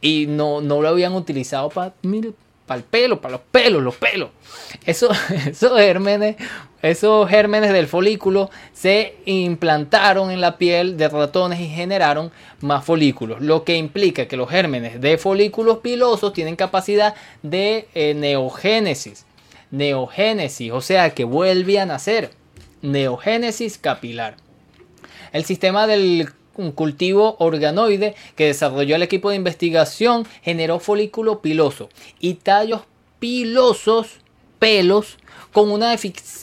y 0.00 0.26
no, 0.26 0.60
no 0.60 0.82
lo 0.82 0.88
habían 0.88 1.14
utilizado 1.14 1.68
para 1.70 1.94
para 2.66 2.78
el 2.78 2.84
pelo, 2.84 3.20
para 3.20 3.32
los 3.32 3.40
pelos, 3.42 3.82
los 3.82 3.96
pelos. 3.96 4.30
Eso, 4.86 5.10
esos 5.46 5.78
gérmenes, 5.78 6.36
esos 6.80 7.28
gérmenes 7.28 7.72
del 7.72 7.86
folículo 7.86 8.50
se 8.72 9.16
implantaron 9.26 10.30
en 10.30 10.40
la 10.40 10.56
piel 10.56 10.96
de 10.96 11.08
ratones 11.08 11.60
y 11.60 11.68
generaron 11.68 12.32
más 12.60 12.84
folículos, 12.84 13.42
lo 13.42 13.64
que 13.64 13.76
implica 13.76 14.26
que 14.26 14.38
los 14.38 14.48
gérmenes 14.48 15.00
de 15.00 15.18
folículos 15.18 15.78
pilosos 15.78 16.32
tienen 16.32 16.56
capacidad 16.56 17.14
de 17.42 17.86
eh, 17.94 18.14
neogénesis 18.14 19.26
neogénesis, 19.74 20.70
o 20.72 20.80
sea 20.80 21.10
que 21.10 21.24
vuelve 21.24 21.78
a 21.80 21.86
nacer, 21.86 22.30
neogénesis 22.82 23.78
capilar. 23.78 24.36
El 25.32 25.44
sistema 25.44 25.86
del 25.86 26.30
cultivo 26.72 27.36
organoide 27.38 28.14
que 28.36 28.46
desarrolló 28.46 28.96
el 28.96 29.02
equipo 29.02 29.30
de 29.30 29.36
investigación 29.36 30.26
generó 30.42 30.80
folículo 30.80 31.40
piloso 31.40 31.88
y 32.20 32.34
tallos 32.34 32.82
pilosos, 33.18 34.18
pelos, 34.58 35.18
con 35.52 35.70
una, 35.70 35.94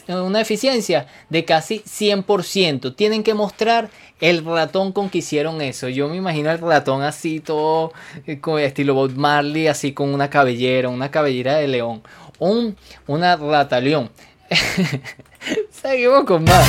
una 0.08 0.41
eficiencia 0.41 1.08
de 1.30 1.44
casi 1.44 1.80
100%. 1.80 2.96
Tienen 2.96 3.24
que 3.24 3.34
mostrar 3.34 3.89
el 4.20 4.46
ratón 4.46 4.91
con 4.91 5.10
que 5.10 5.18
hicieron 5.20 5.62
eso. 5.62 5.89
Yo 5.89 6.08
me 6.08 6.15
imagino 6.15 6.51
el 6.51 6.60
ratón 6.60 7.01
así 7.01 7.39
todo 7.39 7.91
eh, 8.25 8.39
con 8.39 8.60
estilo 8.60 8.94
Bob 8.94 9.12
Marley, 9.15 9.68
así 9.68 9.94
con 9.94 10.13
una 10.13 10.30
cabellera, 10.30 10.89
una 10.89 11.12
cabellera 11.12 11.56
de 11.56 11.68
león 11.68 12.03
un, 12.41 12.75
una 13.08 13.36
rataleón. 13.38 14.10
Seguimos 15.72 16.25
con 16.25 16.44
más. 16.44 16.68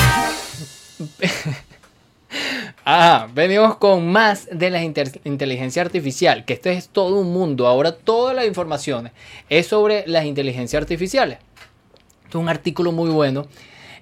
Ah, 2.85 3.29
venimos 3.35 3.77
con 3.77 4.09
más 4.11 4.49
de 4.51 4.71
la 4.71 4.83
inteligencia 4.83 5.83
artificial, 5.83 6.45
que 6.45 6.55
este 6.55 6.73
es 6.73 6.89
todo 6.89 7.21
un 7.21 7.33
mundo. 7.33 7.67
Ahora 7.67 7.93
toda 7.93 8.35
la 8.35 8.45
información 8.47 9.11
es 9.49 9.67
sobre 9.67 10.05
las 10.07 10.25
inteligencias 10.25 10.83
artificiales. 10.83 11.39
Un 12.35 12.49
artículo 12.49 12.93
muy 12.93 13.11
bueno 13.11 13.47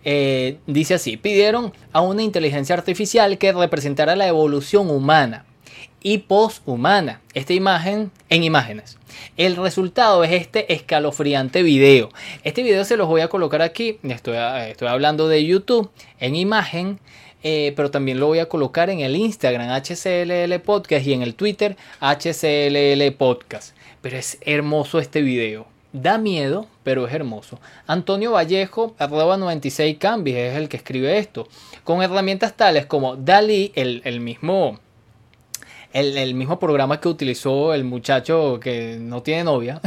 Eh, 0.02 0.56
dice 0.66 0.94
así, 0.94 1.18
pidieron 1.18 1.72
a 1.92 2.00
una 2.00 2.22
inteligencia 2.22 2.75
artificial 2.75 3.37
que 3.37 3.52
representara 3.52 4.16
la 4.16 4.26
evolución 4.26 4.88
humana 4.88 5.44
y 6.02 6.18
poshumana. 6.18 7.20
Esta 7.34 7.52
imagen 7.52 8.10
en 8.30 8.42
imágenes. 8.42 8.96
El 9.37 9.56
resultado 9.56 10.25
es 10.25 10.32
este 10.32 10.72
escalofriante 10.72 11.62
video. 11.62 12.08
Este 12.44 12.62
video 12.62 12.84
se 12.87 12.96
los 12.96 13.08
voy 13.08 13.20
a 13.20 13.28
colocar 13.28 13.60
aquí. 13.60 13.99
Estoy 14.02 14.37
hablando 14.88 15.28
de 15.28 15.44
YouTube 15.44 15.90
en 16.18 16.34
imagen. 16.34 16.99
Eh, 17.42 17.73
pero 17.75 17.90
también 17.90 18.20
lo 18.20 18.26
voy 18.26 18.38
a 18.38 18.49
colocar 18.49 18.90
en 18.90 19.00
el 19.00 19.16
Instagram 19.16 19.70
HCLL 19.70 20.61
Podcast 20.61 21.06
y 21.06 21.12
en 21.14 21.23
el 21.23 21.35
Twitter 21.35 21.76
HCLL 22.00 23.12
Podcast. 23.16 23.75
Pero 24.02 24.16
es 24.16 24.38
hermoso 24.42 24.99
este 24.99 25.23
video. 25.23 25.66
Da 25.92 26.18
miedo, 26.18 26.66
pero 26.85 27.06
es 27.06 27.14
hermoso. 27.14 27.59
Antonio 27.87 28.32
Vallejo, 28.32 28.94
arroba 28.99 29.37
96 29.37 29.97
Cambis, 29.99 30.37
es 30.37 30.56
el 30.56 30.68
que 30.68 30.76
escribe 30.76 31.18
esto. 31.18 31.49
Con 31.82 32.02
herramientas 32.02 32.56
tales 32.56 32.87
como 32.87 33.16
DALI, 33.16 33.73
el, 33.75 34.20
mismo, 34.20 34.78
el, 35.92 36.16
el, 36.16 36.35
mismo 36.35 36.61
programa 36.61 37.00
que 37.00 37.09
utilizó 37.09 37.75
el 37.75 37.82
muchacho 37.82 38.61
que 38.61 38.99
no 39.00 39.23
tiene 39.23 39.44
novia. 39.44 39.80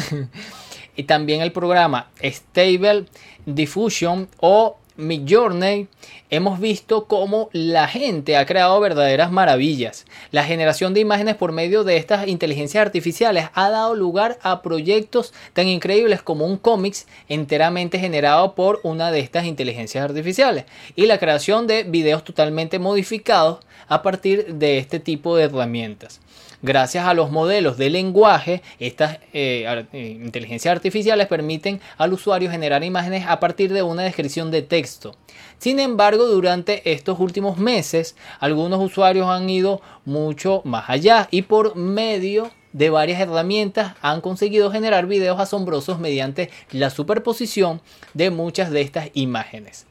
y 0.96 1.04
también 1.04 1.42
el 1.42 1.54
programa 1.54 2.10
Stable 2.22 3.06
Diffusion 3.46 4.28
o 4.42 4.78
Midjourney 4.96 5.88
hemos 6.30 6.60
visto 6.60 7.06
cómo 7.06 7.50
la 7.52 7.88
gente 7.88 8.38
ha 8.38 8.46
creado 8.46 8.80
verdaderas 8.80 9.32
maravillas. 9.32 10.06
La 10.32 10.44
generación 10.44 10.94
de 10.94 11.00
imágenes 11.00 11.36
por 11.36 11.52
medio 11.52 11.84
de 11.84 11.98
estas 11.98 12.28
inteligencias 12.28 12.86
artificiales 12.86 13.50
ha 13.54 13.70
dado 13.70 13.96
lugar 13.96 14.38
a 14.44 14.62
proyectos 14.62 15.34
tan 15.54 15.68
increíbles 15.68 16.22
como 16.22 16.46
un 16.46 16.58
cómics 16.58 17.08
enteramente 17.28 17.98
generado 17.98 18.54
por 18.54 18.80
una 18.84 19.12
de 19.12 19.20
estas 19.20 19.46
inteligencias 19.46 20.04
artificiales 20.04 20.66
y 20.96 21.08
la 21.08 21.18
creación 21.18 21.66
de 21.66 21.84
videos 21.84 22.24
totalmente 22.24 22.78
modificados 22.78 23.60
a 23.88 24.04
partir 24.04 24.54
de 24.56 24.78
este 24.78 25.00
tipo 25.00 25.36
de 25.36 25.46
herramientas. 25.46 26.20
Gracias 26.66 27.06
a 27.06 27.14
los 27.14 27.30
modelos 27.30 27.78
de 27.78 27.90
lenguaje, 27.90 28.62
estas 28.80 29.18
eh, 29.34 29.86
eh, 29.92 30.18
inteligencias 30.24 30.72
artificiales 30.72 31.28
permiten 31.28 31.82
al 31.98 32.14
usuario 32.14 32.50
generar 32.50 32.86
imágenes 32.86 33.26
a 33.28 33.42
partir 33.42 33.74
de 33.74 33.84
una 33.84 34.04
descripción 34.04 34.50
de 34.50 34.62
texto. 34.62 35.14
Sin 35.58 35.82
embargo, 35.82 36.26
durante 36.26 36.90
estos 36.90 37.20
últimos 37.20 37.58
meses, 37.58 38.16
algunos 38.40 38.82
usuarios 38.82 39.28
han 39.28 39.50
ido 39.50 39.82
mucho 40.06 40.62
más 40.64 40.90
allá 40.90 41.28
y 41.32 41.42
por 41.42 41.76
medio 41.76 42.50
de 42.72 42.90
varias 42.90 43.20
herramientas 43.20 43.96
han 44.02 44.22
conseguido 44.22 44.72
generar 44.72 45.06
videos 45.06 45.42
asombrosos 45.42 46.00
mediante 46.00 46.50
la 46.72 46.90
superposición 46.90 47.82
de 48.14 48.30
muchas 48.30 48.72
de 48.72 48.80
estas 48.80 49.10
imágenes. 49.16 49.86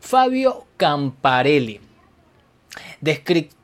Fabio 0.00 0.64
Camparelli 0.78 1.82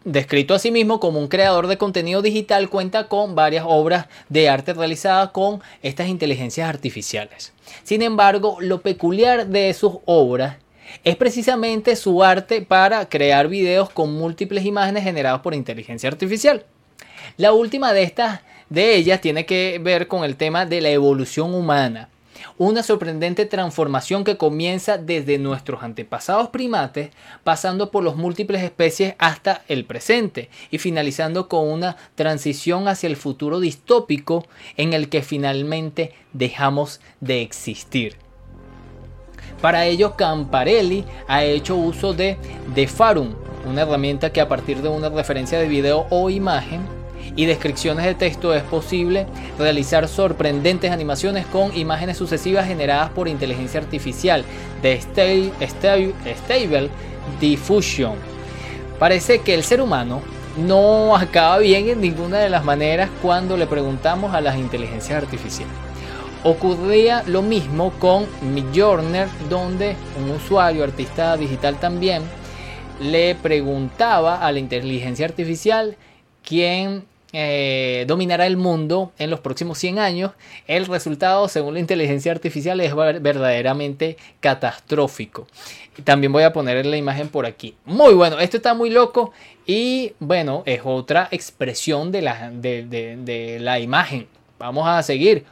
Descrito 0.04 0.54
a 0.54 0.58
sí 0.58 0.70
mismo 0.70 1.00
como 1.00 1.18
un 1.18 1.28
creador 1.28 1.66
de 1.66 1.78
contenido 1.78 2.20
digital, 2.20 2.68
cuenta 2.68 3.08
con 3.08 3.34
varias 3.34 3.64
obras 3.66 4.06
de 4.28 4.50
arte 4.50 4.74
realizadas 4.74 5.30
con 5.30 5.62
estas 5.82 6.08
inteligencias 6.08 6.68
artificiales. 6.68 7.54
Sin 7.82 8.02
embargo, 8.02 8.58
lo 8.60 8.82
peculiar 8.82 9.46
de 9.46 9.72
sus 9.72 9.94
obras 10.04 10.58
es 11.04 11.16
precisamente 11.16 11.96
su 11.96 12.22
arte 12.22 12.60
para 12.60 13.08
crear 13.08 13.48
videos 13.48 13.88
con 13.88 14.12
múltiples 14.12 14.66
imágenes 14.66 15.04
generadas 15.04 15.40
por 15.40 15.54
inteligencia 15.54 16.10
artificial. 16.10 16.66
La 17.38 17.52
última 17.52 17.94
de 17.94 18.02
estas 18.02 18.40
de 18.68 18.94
ellas 18.96 19.22
tiene 19.22 19.46
que 19.46 19.80
ver 19.82 20.06
con 20.06 20.22
el 20.24 20.36
tema 20.36 20.66
de 20.66 20.82
la 20.82 20.90
evolución 20.90 21.54
humana 21.54 22.10
una 22.58 22.82
sorprendente 22.82 23.46
transformación 23.46 24.24
que 24.24 24.36
comienza 24.36 24.98
desde 24.98 25.38
nuestros 25.38 25.82
antepasados 25.82 26.48
primates, 26.48 27.10
pasando 27.44 27.90
por 27.90 28.04
las 28.04 28.16
múltiples 28.16 28.62
especies 28.62 29.14
hasta 29.18 29.62
el 29.68 29.84
presente 29.84 30.50
y 30.70 30.78
finalizando 30.78 31.48
con 31.48 31.68
una 31.68 31.96
transición 32.14 32.88
hacia 32.88 33.08
el 33.08 33.16
futuro 33.16 33.60
distópico 33.60 34.46
en 34.76 34.92
el 34.92 35.08
que 35.08 35.22
finalmente 35.22 36.14
dejamos 36.32 37.00
de 37.20 37.42
existir. 37.42 38.16
Para 39.60 39.84
ello, 39.84 40.16
Camparelli 40.16 41.04
ha 41.28 41.44
hecho 41.44 41.76
uso 41.76 42.14
de 42.14 42.38
Defarum, 42.74 43.34
una 43.66 43.82
herramienta 43.82 44.32
que 44.32 44.40
a 44.40 44.48
partir 44.48 44.80
de 44.80 44.88
una 44.88 45.10
referencia 45.10 45.58
de 45.58 45.68
video 45.68 46.06
o 46.08 46.30
imagen 46.30 46.99
y 47.36 47.46
descripciones 47.46 48.04
de 48.04 48.14
texto 48.14 48.54
es 48.54 48.62
posible 48.62 49.26
realizar 49.58 50.08
sorprendentes 50.08 50.90
animaciones 50.90 51.46
con 51.46 51.76
imágenes 51.76 52.16
sucesivas 52.16 52.66
generadas 52.66 53.10
por 53.10 53.28
inteligencia 53.28 53.80
artificial 53.80 54.44
de 54.82 55.00
Stable 55.00 56.90
Diffusion. 57.40 58.14
Parece 58.98 59.40
que 59.40 59.54
el 59.54 59.64
ser 59.64 59.80
humano 59.80 60.20
no 60.56 61.16
acaba 61.16 61.58
bien 61.58 61.88
en 61.88 62.00
ninguna 62.00 62.38
de 62.38 62.50
las 62.50 62.64
maneras 62.64 63.08
cuando 63.22 63.56
le 63.56 63.66
preguntamos 63.66 64.34
a 64.34 64.40
las 64.40 64.58
inteligencias 64.58 65.22
artificiales. 65.22 65.72
Ocurría 66.42 67.22
lo 67.26 67.42
mismo 67.42 67.92
con 67.98 68.26
Midjourney, 68.54 69.26
donde 69.48 69.94
un 70.22 70.30
usuario, 70.30 70.84
artista 70.84 71.36
digital 71.36 71.78
también, 71.78 72.22
le 73.00 73.34
preguntaba 73.34 74.44
a 74.44 74.50
la 74.50 74.58
inteligencia 74.58 75.26
artificial 75.26 75.96
quién 76.42 77.04
eh, 77.32 78.04
dominará 78.08 78.46
el 78.46 78.56
mundo 78.56 79.12
en 79.18 79.30
los 79.30 79.40
próximos 79.40 79.78
100 79.78 79.98
años, 79.98 80.32
el 80.66 80.86
resultado, 80.86 81.48
según 81.48 81.74
la 81.74 81.80
inteligencia 81.80 82.32
artificial, 82.32 82.80
es 82.80 82.94
verdaderamente 82.94 84.16
catastrófico. 84.40 85.46
También 86.04 86.32
voy 86.32 86.42
a 86.42 86.52
poner 86.52 86.84
la 86.86 86.96
imagen 86.96 87.28
por 87.28 87.46
aquí. 87.46 87.76
Muy 87.84 88.14
bueno, 88.14 88.38
esto 88.38 88.56
está 88.56 88.74
muy 88.74 88.90
loco 88.90 89.32
y 89.66 90.14
bueno, 90.18 90.62
es 90.66 90.80
otra 90.84 91.28
expresión 91.30 92.10
de 92.10 92.22
la, 92.22 92.50
de 92.50 93.58
la 93.60 93.78
imagen. 93.78 94.26
Vamos 94.58 94.88
a 94.88 95.02
seguir. 95.02 95.44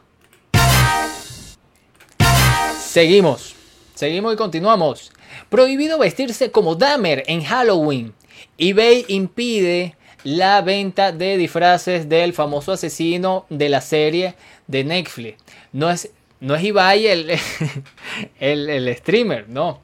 Seguimos, 2.79 3.55
seguimos 3.95 4.33
y 4.33 4.37
continuamos. 4.37 5.13
Prohibido 5.49 5.99
vestirse 5.99 6.51
como 6.51 6.75
Dahmer 6.75 7.23
en 7.27 7.45
Halloween. 7.45 8.15
eBay 8.57 9.05
impide 9.09 9.95
la 10.25 10.61
venta 10.63 11.13
de 11.13 11.37
disfraces 11.37 12.09
del 12.09 12.33
famoso 12.33 12.73
asesino 12.73 13.47
de 13.49 13.69
la 13.69 13.81
serie 13.81 14.35
de 14.67 14.85
Netflix. 14.85 15.39
No 15.73 15.91
es, 15.91 16.11
no 16.41 16.55
es 16.55 16.65
eBay 16.65 17.07
el, 18.41 18.71
el, 18.71 18.97
streamer, 18.97 19.49
no. 19.49 19.81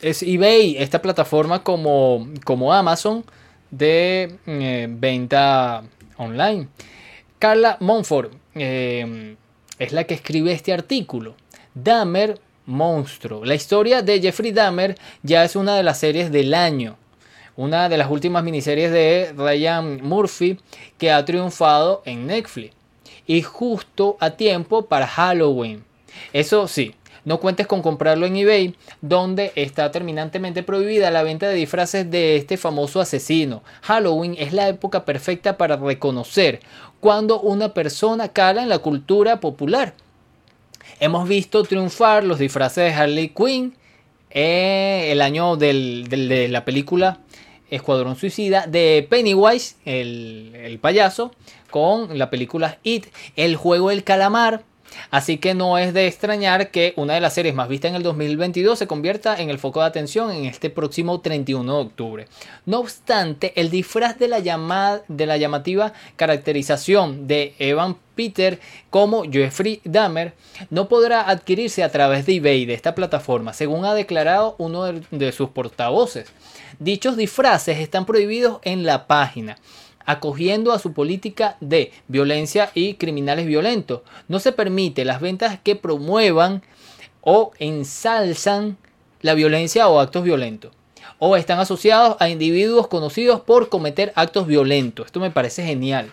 Es 0.00 0.22
eBay, 0.22 0.76
esta 0.78 1.00
plataforma 1.00 1.62
como, 1.62 2.28
como 2.44 2.72
Amazon 2.72 3.24
de 3.70 4.36
eh, 4.46 4.86
venta 4.90 5.84
online. 6.16 6.68
Carla 7.38 7.76
Monfort 7.80 8.32
eh, 8.54 9.36
es 9.78 9.92
la 9.92 10.04
que 10.04 10.14
escribe 10.14 10.52
este 10.52 10.72
artículo. 10.72 11.36
Dahmer, 11.74 12.40
monstruo. 12.66 13.44
La 13.44 13.54
historia 13.54 14.02
de 14.02 14.20
Jeffrey 14.20 14.52
Dahmer 14.52 14.96
ya 15.22 15.44
es 15.44 15.56
una 15.56 15.76
de 15.76 15.82
las 15.82 15.98
series 15.98 16.30
del 16.30 16.54
año 16.54 16.96
una 17.56 17.88
de 17.88 17.96
las 17.96 18.10
últimas 18.10 18.44
miniseries 18.44 18.90
de 18.90 19.32
Ryan 19.36 20.00
Murphy 20.02 20.58
que 20.98 21.10
ha 21.10 21.24
triunfado 21.24 22.02
en 22.04 22.26
Netflix. 22.26 22.74
Y 23.26 23.42
justo 23.42 24.16
a 24.20 24.30
tiempo 24.30 24.86
para 24.86 25.06
Halloween. 25.06 25.84
Eso 26.32 26.66
sí, 26.66 26.94
no 27.24 27.38
cuentes 27.38 27.68
con 27.68 27.82
comprarlo 27.82 28.26
en 28.26 28.36
eBay, 28.36 28.74
donde 29.00 29.52
está 29.54 29.90
terminantemente 29.92 30.64
prohibida 30.64 31.10
la 31.10 31.22
venta 31.22 31.48
de 31.48 31.54
disfraces 31.54 32.10
de 32.10 32.36
este 32.36 32.56
famoso 32.56 33.00
asesino. 33.00 33.62
Halloween 33.82 34.34
es 34.38 34.52
la 34.52 34.68
época 34.68 35.04
perfecta 35.04 35.56
para 35.56 35.76
reconocer 35.76 36.60
cuando 37.00 37.40
una 37.40 37.74
persona 37.74 38.28
cala 38.28 38.62
en 38.62 38.68
la 38.68 38.78
cultura 38.78 39.38
popular. 39.40 39.94
Hemos 40.98 41.28
visto 41.28 41.62
triunfar 41.62 42.24
los 42.24 42.38
disfraces 42.38 42.84
de 42.84 42.92
Harley 42.92 43.28
Quinn 43.28 43.74
eh, 44.30 45.08
el 45.12 45.20
año 45.20 45.56
de 45.56 46.48
la 46.50 46.64
película 46.64 47.20
Escuadrón 47.72 48.16
Suicida 48.16 48.66
de 48.66 49.06
Pennywise, 49.08 49.76
el, 49.86 50.78
payaso, 50.80 51.32
con 51.70 52.18
la 52.18 52.28
película 52.28 52.78
It, 52.82 53.06
el 53.34 53.56
juego 53.56 53.90
El 53.90 54.04
Calamar. 54.04 54.62
Así 55.10 55.38
que 55.38 55.54
no 55.54 55.78
es 55.78 55.94
de 55.94 56.06
extrañar 56.06 56.70
que 56.70 56.94
una 56.96 57.14
de 57.14 57.20
las 57.20 57.34
series 57.34 57.54
más 57.54 57.68
vistas 57.68 57.90
en 57.90 57.96
el 57.96 58.02
2022 58.02 58.78
se 58.78 58.86
convierta 58.86 59.40
en 59.40 59.50
el 59.50 59.58
foco 59.58 59.80
de 59.80 59.86
atención 59.86 60.30
en 60.30 60.44
este 60.44 60.70
próximo 60.70 61.20
31 61.20 61.74
de 61.74 61.80
octubre. 61.80 62.28
No 62.66 62.80
obstante, 62.80 63.52
el 63.60 63.70
disfraz 63.70 64.18
de 64.18 64.28
la, 64.28 64.38
llamada, 64.38 65.02
de 65.08 65.26
la 65.26 65.36
llamativa 65.36 65.92
caracterización 66.16 67.26
de 67.26 67.54
Evan 67.58 67.96
Peter 68.14 68.60
como 68.90 69.24
Jeffrey 69.24 69.80
Dahmer 69.84 70.34
no 70.70 70.88
podrá 70.88 71.28
adquirirse 71.28 71.82
a 71.82 71.90
través 71.90 72.26
de 72.26 72.36
eBay 72.36 72.66
de 72.66 72.74
esta 72.74 72.94
plataforma, 72.94 73.52
según 73.52 73.84
ha 73.84 73.94
declarado 73.94 74.54
uno 74.58 74.84
de 74.84 75.32
sus 75.32 75.50
portavoces. 75.50 76.32
Dichos 76.78 77.16
disfraces 77.16 77.78
están 77.78 78.06
prohibidos 78.06 78.58
en 78.62 78.84
la 78.84 79.06
página 79.06 79.56
acogiendo 80.06 80.72
a 80.72 80.78
su 80.78 80.92
política 80.92 81.56
de 81.60 81.92
violencia 82.08 82.70
y 82.74 82.94
criminales 82.94 83.46
violentos. 83.46 84.02
No 84.28 84.38
se 84.38 84.52
permite 84.52 85.04
las 85.04 85.20
ventas 85.20 85.58
que 85.62 85.76
promuevan 85.76 86.62
o 87.20 87.52
ensalzan 87.58 88.76
la 89.20 89.34
violencia 89.34 89.88
o 89.88 90.00
actos 90.00 90.24
violentos. 90.24 90.72
O 91.18 91.36
están 91.36 91.60
asociados 91.60 92.16
a 92.20 92.28
individuos 92.28 92.88
conocidos 92.88 93.40
por 93.40 93.68
cometer 93.68 94.12
actos 94.16 94.46
violentos. 94.46 95.06
Esto 95.06 95.20
me 95.20 95.30
parece 95.30 95.64
genial. 95.64 96.12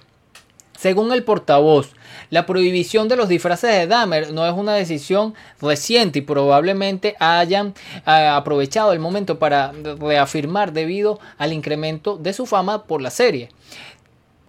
Según 0.79 1.11
el 1.11 1.25
portavoz, 1.25 1.91
la 2.29 2.45
prohibición 2.45 3.09
de 3.09 3.17
los 3.17 3.27
disfraces 3.27 3.69
de 3.69 3.85
Dahmer 3.85 4.31
no 4.31 4.47
es 4.47 4.53
una 4.53 4.75
decisión 4.75 5.33
reciente 5.61 6.19
y 6.19 6.21
probablemente 6.21 7.17
hayan 7.19 7.73
eh, 8.07 8.11
aprovechado 8.31 8.93
el 8.93 8.99
momento 8.99 9.39
para 9.39 9.73
reafirmar 9.73 10.71
debido 10.71 11.19
al 11.37 11.51
incremento 11.51 12.15
de 12.15 12.31
su 12.31 12.45
fama 12.45 12.85
por 12.85 13.01
la 13.01 13.09
serie, 13.09 13.49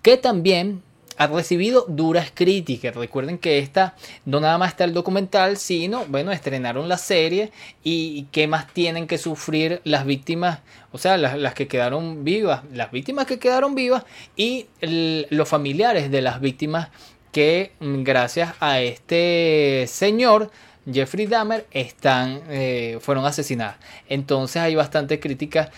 que 0.03 0.19
también 0.19 0.85
ha 1.21 1.27
recibido 1.27 1.85
duras 1.87 2.33
críticas. 2.33 2.97
Recuerden 2.97 3.37
que 3.37 3.59
esta 3.59 3.95
no 4.25 4.41
nada 4.41 4.57
más 4.57 4.71
está 4.71 4.85
el 4.85 4.95
documental, 4.95 5.59
sino, 5.59 6.07
bueno, 6.07 6.33
estrenaron 6.33 6.89
la 6.89 6.97
serie 6.97 7.53
y 7.85 8.23
qué 8.33 8.47
más 8.47 8.73
tienen 8.73 9.07
que 9.07 9.19
sufrir 9.19 9.83
las 9.85 10.07
víctimas, 10.07 10.61
o 10.93 10.97
sea, 10.99 11.19
las, 11.19 11.53
que 11.53 11.69
quedaron 11.69 12.25
vivas, 12.25 12.63
las 12.73 12.91
víctimas 12.91 13.27
que 13.27 13.39
quedaron 13.39 13.75
vivas 13.75 14.05
y 14.35 14.69
los 14.81 15.47
familiares 15.47 16.11
de 16.11 16.23
las 16.23 16.41
víctimas 16.41 16.89
que 17.33 17.73
mm, 17.81 18.03
gracias 18.03 18.55
a 18.59 18.81
este 18.81 19.85
señor 19.89 20.51
Jeffrey 20.91 21.27
Dahmer 21.27 21.67
están, 21.71 22.41
eh, 22.49 22.99
fueron 23.03 23.27
asesinadas. 23.27 23.77
Entonces 24.09 24.63
hay 24.63 24.75
bastante 24.75 25.21
crítica 25.21 25.71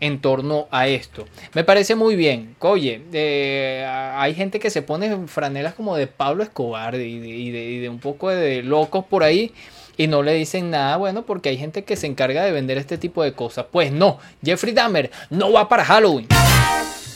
en 0.00 0.20
torno 0.20 0.66
a 0.70 0.88
esto. 0.88 1.26
Me 1.54 1.62
parece 1.64 1.94
muy 1.94 2.16
bien. 2.16 2.56
Oye, 2.58 3.02
eh, 3.12 3.86
hay 3.86 4.34
gente 4.34 4.58
que 4.58 4.70
se 4.70 4.82
pone 4.82 5.26
franelas 5.28 5.74
como 5.74 5.96
de 5.96 6.06
Pablo 6.06 6.42
Escobar 6.42 6.94
y 6.94 7.50
de, 7.50 7.88
un 7.88 8.00
poco 8.00 8.30
de 8.30 8.62
locos 8.62 9.04
por 9.04 9.22
ahí 9.22 9.52
y 9.96 10.06
no 10.06 10.22
le 10.22 10.32
dicen 10.32 10.70
nada, 10.70 10.96
bueno, 10.96 11.26
porque 11.26 11.50
hay 11.50 11.58
gente 11.58 11.84
que 11.84 11.96
se 11.96 12.06
encarga 12.06 12.42
de 12.42 12.52
vender 12.52 12.78
este 12.78 12.96
tipo 12.96 13.22
de 13.22 13.34
cosas. 13.34 13.66
Pues 13.70 13.92
no, 13.92 14.18
Jeffrey 14.42 14.72
Dahmer 14.72 15.10
no 15.28 15.52
va 15.52 15.68
para 15.68 15.84
Halloween. 15.84 16.26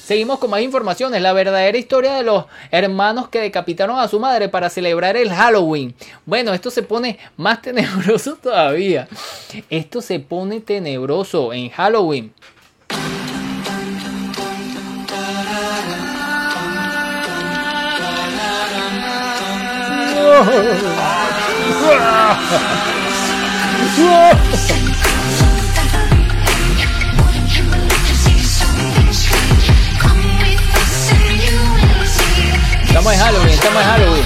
Seguimos 0.04 0.38
con 0.38 0.50
más 0.50 0.60
informaciones. 0.60 1.22
La 1.22 1.32
verdadera 1.32 1.78
historia 1.78 2.12
de 2.12 2.22
los 2.22 2.44
hermanos 2.70 3.30
que 3.30 3.40
decapitaron 3.40 3.98
a 3.98 4.06
su 4.06 4.20
madre 4.20 4.50
para 4.50 4.68
celebrar 4.68 5.16
el 5.16 5.30
Halloween. 5.30 5.94
Bueno, 6.26 6.52
esto 6.52 6.70
se 6.70 6.82
pone 6.82 7.18
más 7.38 7.62
tenebroso 7.62 8.36
todavía. 8.36 9.08
Esto 9.70 10.02
se 10.02 10.20
pone 10.20 10.60
tenebroso 10.60 11.54
en 11.54 11.70
Halloween. 11.70 12.34
Estamos 32.82 33.12
en 33.12 33.20
Halloween, 33.20 33.48
estamos 33.48 33.82
en 33.82 33.88
Halloween. 33.88 34.24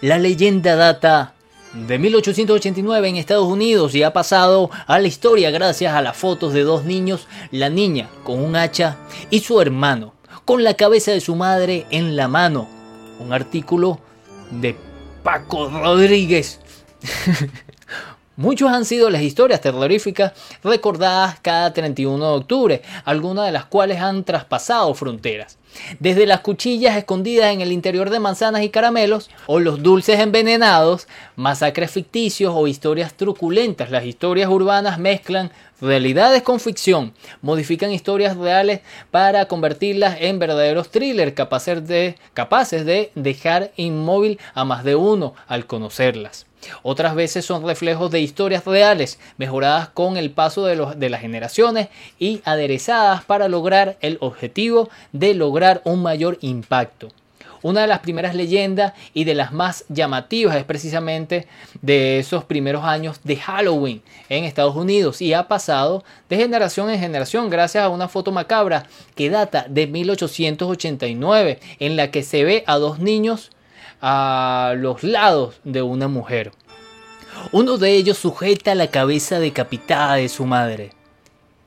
La 0.00 0.18
leyenda 0.18 0.76
data 0.76 1.34
de 1.72 1.98
1889 1.98 3.08
en 3.08 3.16
Estados 3.16 3.46
Unidos 3.48 3.96
y 3.96 4.04
ha 4.04 4.12
pasado 4.12 4.70
a 4.86 5.00
la 5.00 5.08
historia 5.08 5.50
gracias 5.50 5.92
a 5.92 6.02
las 6.02 6.16
fotos 6.16 6.52
de 6.52 6.62
dos 6.62 6.84
niños, 6.84 7.26
la 7.50 7.68
niña 7.68 8.08
con 8.22 8.38
un 8.38 8.54
hacha 8.54 8.96
y 9.28 9.40
su 9.40 9.60
hermano 9.60 10.14
con 10.44 10.62
la 10.62 10.74
cabeza 10.74 11.10
de 11.10 11.20
su 11.20 11.34
madre 11.34 11.86
en 11.90 12.14
la 12.14 12.28
mano. 12.28 12.68
Un 13.18 13.32
artículo 13.32 13.98
de 14.50 14.76
Paco 15.22 15.68
Rodríguez. 15.68 16.60
Muchos 18.40 18.70
han 18.70 18.86
sido 18.86 19.10
las 19.10 19.20
historias 19.20 19.60
terroríficas 19.60 20.32
recordadas 20.64 21.38
cada 21.40 21.74
31 21.74 22.24
de 22.24 22.38
octubre, 22.38 22.82
algunas 23.04 23.44
de 23.44 23.52
las 23.52 23.66
cuales 23.66 24.00
han 24.00 24.24
traspasado 24.24 24.94
fronteras. 24.94 25.58
Desde 25.98 26.24
las 26.24 26.40
cuchillas 26.40 26.96
escondidas 26.96 27.52
en 27.52 27.60
el 27.60 27.70
interior 27.70 28.08
de 28.08 28.18
manzanas 28.18 28.62
y 28.62 28.70
caramelos, 28.70 29.28
o 29.44 29.60
los 29.60 29.82
dulces 29.82 30.20
envenenados, 30.20 31.06
masacres 31.36 31.90
ficticios 31.90 32.54
o 32.56 32.66
historias 32.66 33.12
truculentas, 33.12 33.90
las 33.90 34.06
historias 34.06 34.48
urbanas 34.48 34.98
mezclan 34.98 35.52
realidades 35.78 36.40
con 36.40 36.60
ficción, 36.60 37.12
modifican 37.42 37.92
historias 37.92 38.38
reales 38.38 38.80
para 39.10 39.48
convertirlas 39.48 40.16
en 40.18 40.38
verdaderos 40.38 40.90
thrillers 40.90 41.34
capaces 41.34 41.86
de, 41.86 42.16
capaces 42.32 42.86
de 42.86 43.12
dejar 43.14 43.72
inmóvil 43.76 44.38
a 44.54 44.64
más 44.64 44.82
de 44.82 44.96
uno 44.96 45.34
al 45.46 45.66
conocerlas. 45.66 46.46
Otras 46.82 47.14
veces 47.14 47.44
son 47.44 47.66
reflejos 47.66 48.10
de 48.10 48.20
historias 48.20 48.64
reales, 48.64 49.18
mejoradas 49.38 49.88
con 49.88 50.16
el 50.16 50.30
paso 50.30 50.64
de, 50.64 51.10
las 51.10 51.20
generaciones 51.20 51.88
y 52.18 52.40
aderezadas 52.44 53.24
para 53.24 53.48
lograr 53.48 53.96
el 54.00 54.18
objetivo 54.20 54.88
de 55.12 55.34
lograr 55.34 55.82
un 55.84 56.02
mayor 56.02 56.38
impacto. 56.40 57.08
Una 57.62 57.82
de 57.82 57.88
las 57.88 57.98
primeras 57.98 58.34
leyendas 58.34 58.94
y 59.12 59.24
de 59.24 59.34
las 59.34 59.52
más 59.52 59.84
llamativas 59.90 60.56
es 60.56 60.64
precisamente 60.64 61.46
de 61.82 62.18
esos 62.18 62.44
primeros 62.44 62.84
años 62.84 63.20
de 63.22 63.36
Halloween 63.36 64.00
en 64.30 64.44
Estados 64.44 64.76
Unidos 64.76 65.20
y 65.20 65.34
ha 65.34 65.46
pasado 65.46 66.02
de 66.30 66.38
generación 66.38 66.88
en 66.88 66.98
generación 66.98 67.50
gracias 67.50 67.84
a 67.84 67.90
una 67.90 68.08
foto 68.08 68.32
macabra 68.32 68.86
que 69.14 69.28
data 69.28 69.66
de 69.68 69.86
1889 69.86 71.60
en 71.80 71.96
la 71.96 72.10
que 72.10 72.22
se 72.22 72.44
ve 72.44 72.64
a 72.66 72.76
dos 72.76 72.98
niños 72.98 73.50
a 74.00 74.74
los 74.76 75.02
lados 75.02 75.60
de 75.64 75.82
una 75.82 76.08
mujer. 76.08 76.52
Uno 77.52 77.78
de 77.78 77.92
ellos 77.92 78.18
sujeta 78.18 78.74
la 78.74 78.88
cabeza 78.88 79.38
decapitada 79.38 80.14
de 80.14 80.28
su 80.28 80.46
madre 80.46 80.92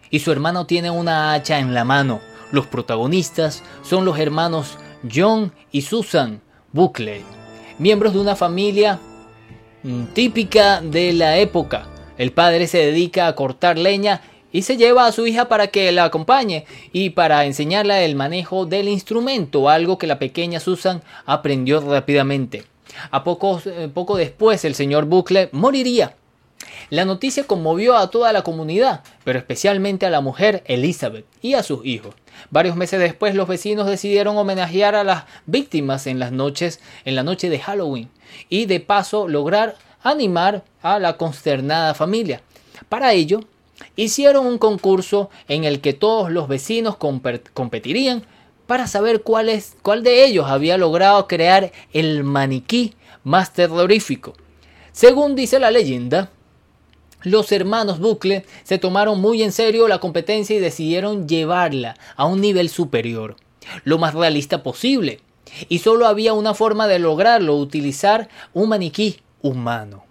y 0.09 0.19
su 0.19 0.31
hermano 0.31 0.65
tiene 0.65 0.91
una 0.91 1.33
hacha 1.33 1.59
en 1.59 1.73
la 1.73 1.83
mano. 1.83 2.21
Los 2.51 2.67
protagonistas 2.67 3.63
son 3.81 4.05
los 4.05 4.19
hermanos 4.19 4.77
John 5.11 5.51
y 5.71 5.81
Susan 5.81 6.41
Buckley, 6.71 7.23
miembros 7.79 8.13
de 8.13 8.19
una 8.19 8.35
familia 8.35 8.99
mm, 9.81 10.05
típica 10.13 10.81
de 10.81 11.13
la 11.13 11.37
época. 11.37 11.87
El 12.17 12.31
padre 12.31 12.67
se 12.67 12.77
dedica 12.77 13.27
a 13.27 13.35
cortar 13.35 13.77
leña 13.77 14.21
y 14.53 14.61
se 14.61 14.77
lleva 14.77 15.05
a 15.05 15.11
su 15.11 15.27
hija 15.27 15.49
para 15.49 15.67
que 15.67 15.91
la 15.91 16.05
acompañe 16.05 16.65
y 16.93 17.09
para 17.09 17.43
enseñarle 17.43 18.05
el 18.05 18.15
manejo 18.15 18.65
del 18.65 18.87
instrumento, 18.87 19.67
algo 19.67 19.97
que 19.97 20.07
la 20.07 20.19
pequeña 20.19 20.61
Susan 20.61 21.01
aprendió 21.25 21.81
rápidamente. 21.81 22.63
A 23.11 23.23
poco, 23.25 23.61
eh, 23.65 23.89
poco 23.93 24.15
después 24.15 24.63
el 24.63 24.75
señor 24.75 25.05
Buckley 25.05 25.49
moriría. 25.51 26.15
La 26.89 27.05
noticia 27.05 27.45
conmovió 27.45 27.97
a 27.97 28.09
toda 28.09 28.31
la 28.31 28.43
comunidad, 28.43 29.01
pero 29.23 29.39
especialmente 29.39 30.05
a 30.05 30.11
la 30.11 30.21
mujer 30.21 30.63
Elizabeth 30.67 31.25
y 31.41 31.55
a 31.55 31.63
sus 31.63 31.83
hijos. 31.85 32.13
Varios 32.51 32.75
meses 32.75 32.99
después 32.99 33.35
los 33.35 33.47
vecinos 33.47 33.87
decidieron 33.87 34.37
homenajear 34.37 34.95
a 34.95 35.03
las 35.03 35.23
víctimas 35.45 36.07
en 36.07 36.19
las 36.19 36.31
noches 36.31 36.79
en 37.05 37.15
la 37.15 37.23
noche 37.23 37.49
de 37.49 37.59
Halloween 37.59 38.09
y 38.49 38.65
de 38.65 38.79
paso 38.79 39.27
lograr 39.27 39.75
animar 40.03 40.63
a 40.81 40.99
la 40.99 41.17
consternada 41.17 41.93
familia. 41.93 42.41
Para 42.89 43.13
ello, 43.13 43.41
hicieron 43.95 44.45
un 44.45 44.57
concurso 44.57 45.29
en 45.47 45.63
el 45.63 45.81
que 45.81 45.93
todos 45.93 46.31
los 46.31 46.47
vecinos 46.47 46.97
competirían 46.97 48.25
para 48.67 48.87
saber 48.87 49.21
cuál, 49.23 49.47
de 50.03 50.25
ellos 50.25 50.45
había 50.47 50.77
logrado 50.77 51.27
crear 51.27 51.71
el 51.91 52.23
maniquí 52.23 52.93
más 53.23 53.53
terrorífico. 53.53 54.33
Según 54.91 55.35
dice 55.35 55.59
la 55.59 55.71
leyenda, 55.71 56.31
los 57.21 57.51
hermanos 57.51 57.99
Bucle 57.99 58.45
se 58.63 58.77
tomaron 58.77 59.19
muy 59.19 59.43
en 59.43 59.51
serio 59.51 59.87
la 59.87 59.99
competencia 59.99 60.55
y 60.55 60.59
decidieron 60.59 61.27
llevarla 61.27 61.95
a 62.15 62.25
un 62.25 62.41
nivel 62.41 62.69
superior, 62.69 63.35
lo 63.83 63.97
más 63.97 64.13
realista 64.13 64.63
posible. 64.63 65.19
Y 65.69 65.79
solo 65.79 66.07
había 66.07 66.33
una 66.33 66.53
forma 66.53 66.87
de 66.87 66.99
lograrlo, 66.99 67.55
utilizar 67.55 68.29
un 68.53 68.69
maniquí 68.69 69.19
humano. 69.41 70.03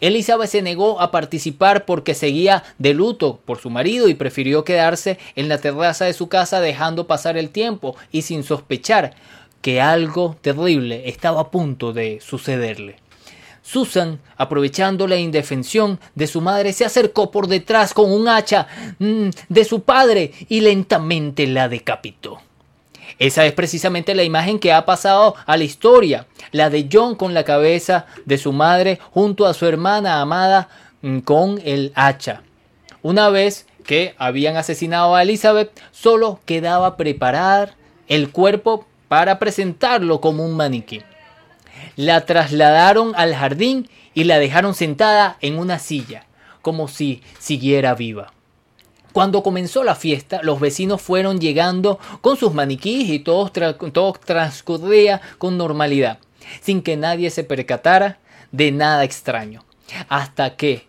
Elizabeth 0.00 0.50
se 0.50 0.62
negó 0.62 1.00
a 1.00 1.10
participar 1.10 1.84
porque 1.84 2.14
seguía 2.14 2.64
de 2.78 2.94
luto 2.94 3.40
por 3.44 3.58
su 3.58 3.70
marido 3.70 4.08
y 4.08 4.14
prefirió 4.14 4.64
quedarse 4.64 5.18
en 5.36 5.48
la 5.48 5.58
terraza 5.58 6.04
de 6.04 6.12
su 6.12 6.28
casa 6.28 6.60
dejando 6.60 7.06
pasar 7.06 7.36
el 7.36 7.50
tiempo 7.50 7.96
y 8.12 8.22
sin 8.22 8.42
sospechar 8.42 9.14
que 9.62 9.80
algo 9.80 10.36
terrible 10.40 11.08
estaba 11.08 11.40
a 11.40 11.50
punto 11.50 11.92
de 11.92 12.20
sucederle. 12.20 12.96
Susan, 13.62 14.18
aprovechando 14.38 15.06
la 15.06 15.16
indefensión 15.16 16.00
de 16.14 16.26
su 16.26 16.40
madre, 16.40 16.72
se 16.72 16.86
acercó 16.86 17.30
por 17.30 17.48
detrás 17.48 17.92
con 17.92 18.10
un 18.10 18.26
hacha 18.26 18.66
mm, 18.98 19.28
de 19.48 19.64
su 19.64 19.82
padre 19.82 20.32
y 20.48 20.62
lentamente 20.62 21.46
la 21.46 21.68
decapitó. 21.68 22.40
Esa 23.18 23.44
es 23.46 23.52
precisamente 23.52 24.14
la 24.14 24.22
imagen 24.22 24.58
que 24.58 24.72
ha 24.72 24.84
pasado 24.84 25.34
a 25.46 25.56
la 25.56 25.64
historia, 25.64 26.26
la 26.52 26.70
de 26.70 26.88
John 26.90 27.16
con 27.16 27.34
la 27.34 27.44
cabeza 27.44 28.06
de 28.24 28.38
su 28.38 28.52
madre 28.52 29.00
junto 29.10 29.46
a 29.46 29.54
su 29.54 29.66
hermana 29.66 30.20
amada 30.20 30.68
mm, 31.02 31.18
con 31.20 31.60
el 31.64 31.92
hacha. 31.96 32.42
Una 33.02 33.28
vez 33.28 33.66
que 33.84 34.14
habían 34.18 34.56
asesinado 34.56 35.16
a 35.16 35.22
Elizabeth, 35.22 35.70
solo 35.90 36.40
quedaba 36.44 36.96
preparar 36.96 37.74
el 38.06 38.30
cuerpo 38.30 38.86
para 39.08 39.38
presentarlo 39.38 40.20
como 40.20 40.44
un 40.44 40.54
maniquí. 40.56 41.02
La 41.96 42.24
trasladaron 42.24 43.14
al 43.16 43.34
jardín 43.34 43.88
y 44.14 44.24
la 44.24 44.38
dejaron 44.38 44.74
sentada 44.74 45.38
en 45.40 45.58
una 45.58 45.78
silla, 45.78 46.26
como 46.62 46.86
si 46.86 47.22
siguiera 47.38 47.94
viva. 47.94 48.32
Cuando 49.18 49.42
comenzó 49.42 49.82
la 49.82 49.96
fiesta, 49.96 50.38
los 50.44 50.60
vecinos 50.60 51.02
fueron 51.02 51.40
llegando 51.40 51.98
con 52.20 52.36
sus 52.36 52.54
maniquíes 52.54 53.08
y 53.08 53.18
todo, 53.18 53.50
todo 53.50 54.12
transcurría 54.12 55.20
con 55.38 55.58
normalidad, 55.58 56.20
sin 56.60 56.82
que 56.82 56.96
nadie 56.96 57.30
se 57.30 57.42
percatara 57.42 58.20
de 58.52 58.70
nada 58.70 59.02
extraño. 59.02 59.64
Hasta 60.08 60.54
que 60.54 60.86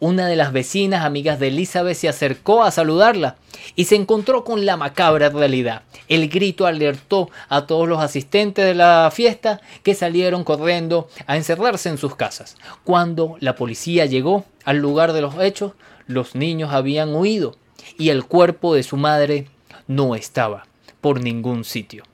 una 0.00 0.26
de 0.26 0.34
las 0.34 0.52
vecinas 0.52 1.04
amigas 1.04 1.38
de 1.38 1.46
Elizabeth 1.46 1.96
se 1.96 2.08
acercó 2.08 2.64
a 2.64 2.72
saludarla 2.72 3.36
y 3.76 3.84
se 3.84 3.94
encontró 3.94 4.42
con 4.42 4.66
la 4.66 4.76
macabra 4.76 5.28
realidad. 5.28 5.82
El 6.08 6.28
grito 6.28 6.66
alertó 6.66 7.30
a 7.48 7.64
todos 7.66 7.86
los 7.86 8.00
asistentes 8.00 8.64
de 8.64 8.74
la 8.74 9.08
fiesta 9.14 9.60
que 9.84 9.94
salieron 9.94 10.42
corriendo 10.42 11.08
a 11.28 11.36
encerrarse 11.36 11.90
en 11.90 11.98
sus 11.98 12.16
casas. 12.16 12.56
Cuando 12.82 13.36
la 13.38 13.54
policía 13.54 14.04
llegó 14.04 14.44
al 14.64 14.78
lugar 14.78 15.12
de 15.12 15.20
los 15.20 15.38
hechos, 15.40 15.74
los 16.06 16.34
niños 16.34 16.72
habían 16.72 17.14
huido 17.14 17.56
y 17.98 18.10
el 18.10 18.24
cuerpo 18.24 18.74
de 18.74 18.82
su 18.82 18.96
madre 18.96 19.46
no 19.86 20.14
estaba 20.14 20.66
por 21.00 21.20
ningún 21.20 21.64
sitio. 21.64 22.04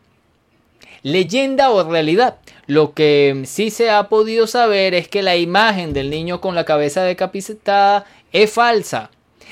Leyenda 1.03 1.71
o 1.71 1.89
realidad. 1.91 2.37
Lo 2.67 2.95
que 2.95 3.43
sí 3.47 3.71
se 3.71 3.91
ha 3.91 4.09
podido 4.09 4.47
saber 4.47 4.95
es 4.95 5.09
que 5.09 5.23
la 5.23 5.37
imagen 5.37 5.93
del 5.93 6.11
niño 6.11 6.41
con 6.41 6.55
la 6.55 6.65
cabeza 6.65 7.03
decapitada 7.03 8.05
es 8.33 8.53
falsa. 8.53 9.11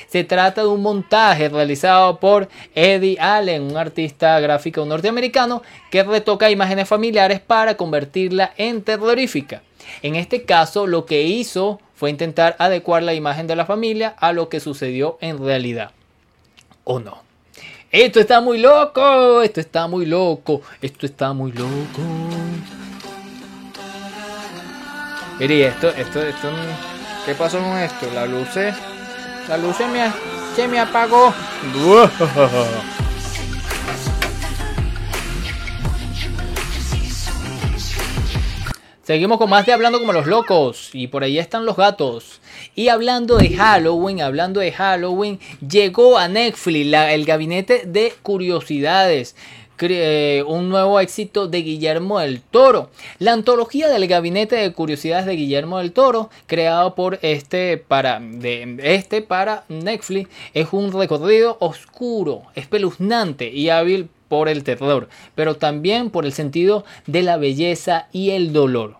Se 0.08 0.24
trata 0.24 0.62
de 0.62 0.68
un 0.68 0.80
montaje 0.80 1.48
realizado 1.48 2.20
por 2.20 2.48
Eddie 2.74 3.18
Allen, 3.20 3.62
un 3.62 3.76
artista 3.76 4.38
gráfico 4.40 4.84
norteamericano 4.84 5.62
que 5.90 6.02
retoca 6.02 6.50
imágenes 6.50 6.88
familiares 6.88 7.40
para 7.40 7.76
convertirla 7.76 8.52
en 8.56 8.82
terrorífica. 8.82 9.62
En 10.02 10.14
este 10.16 10.44
caso, 10.44 10.86
lo 10.86 11.04
que 11.04 11.22
hizo 11.22 11.80
fue 12.00 12.08
intentar 12.08 12.56
adecuar 12.58 13.02
la 13.02 13.12
imagen 13.12 13.46
de 13.46 13.54
la 13.54 13.66
familia 13.66 14.14
a 14.18 14.32
lo 14.32 14.48
que 14.48 14.58
sucedió 14.58 15.18
en 15.20 15.36
realidad. 15.36 15.90
¿O 16.84 16.98
no? 16.98 17.22
Esto 17.90 18.20
está 18.20 18.40
muy 18.40 18.56
loco, 18.56 19.42
esto 19.42 19.60
está 19.60 19.86
muy 19.86 20.06
loco, 20.06 20.62
esto 20.80 21.04
está 21.04 21.34
muy 21.34 21.52
loco. 21.52 22.00
Mire, 25.38 25.66
esto, 25.66 25.88
esto, 25.90 26.22
esto, 26.22 26.48
¿qué 27.26 27.34
pasó 27.34 27.58
con 27.58 27.76
esto? 27.76 28.06
La 28.14 28.24
luz 28.24 28.48
la 29.46 29.58
luz 29.58 29.78
me, 29.80 30.10
se 30.56 30.66
me 30.68 30.80
apagó. 30.80 31.34
Seguimos 39.10 39.38
con 39.38 39.50
más 39.50 39.66
de 39.66 39.72
Hablando 39.72 39.98
como 39.98 40.12
los 40.12 40.28
locos. 40.28 40.90
Y 40.92 41.08
por 41.08 41.24
ahí 41.24 41.40
están 41.40 41.66
los 41.66 41.76
gatos. 41.76 42.40
Y 42.76 42.90
hablando 42.90 43.38
de 43.38 43.50
Halloween, 43.50 44.20
hablando 44.20 44.60
de 44.60 44.70
Halloween, 44.70 45.40
llegó 45.68 46.16
a 46.16 46.28
Netflix 46.28 46.94
el 46.94 47.24
gabinete 47.24 47.82
de 47.86 48.14
curiosidades. 48.22 49.34
Eh, 49.80 50.44
un 50.46 50.68
nuevo 50.68 51.00
éxito 51.00 51.48
de 51.48 51.60
Guillermo 51.62 52.20
del 52.20 52.40
Toro. 52.40 52.90
La 53.18 53.32
antología 53.32 53.88
del 53.88 54.06
Gabinete 54.06 54.54
de 54.54 54.72
Curiosidades 54.72 55.26
de 55.26 55.34
Guillermo 55.34 55.78
del 55.78 55.90
Toro, 55.90 56.30
creado 56.46 56.94
por 56.94 57.18
este 57.22 57.78
para, 57.78 58.20
de, 58.20 58.78
este 58.80 59.22
para 59.22 59.64
Netflix, 59.68 60.30
es 60.54 60.68
un 60.70 60.92
recorrido 60.92 61.56
oscuro, 61.58 62.42
espeluznante 62.54 63.50
y 63.50 63.70
hábil 63.70 64.08
por 64.28 64.48
el 64.48 64.62
terror, 64.62 65.08
pero 65.34 65.56
también 65.56 66.10
por 66.10 66.24
el 66.24 66.32
sentido 66.32 66.84
de 67.06 67.22
la 67.22 67.38
belleza 67.38 68.06
y 68.12 68.30
el 68.30 68.52
dolor. 68.52 68.99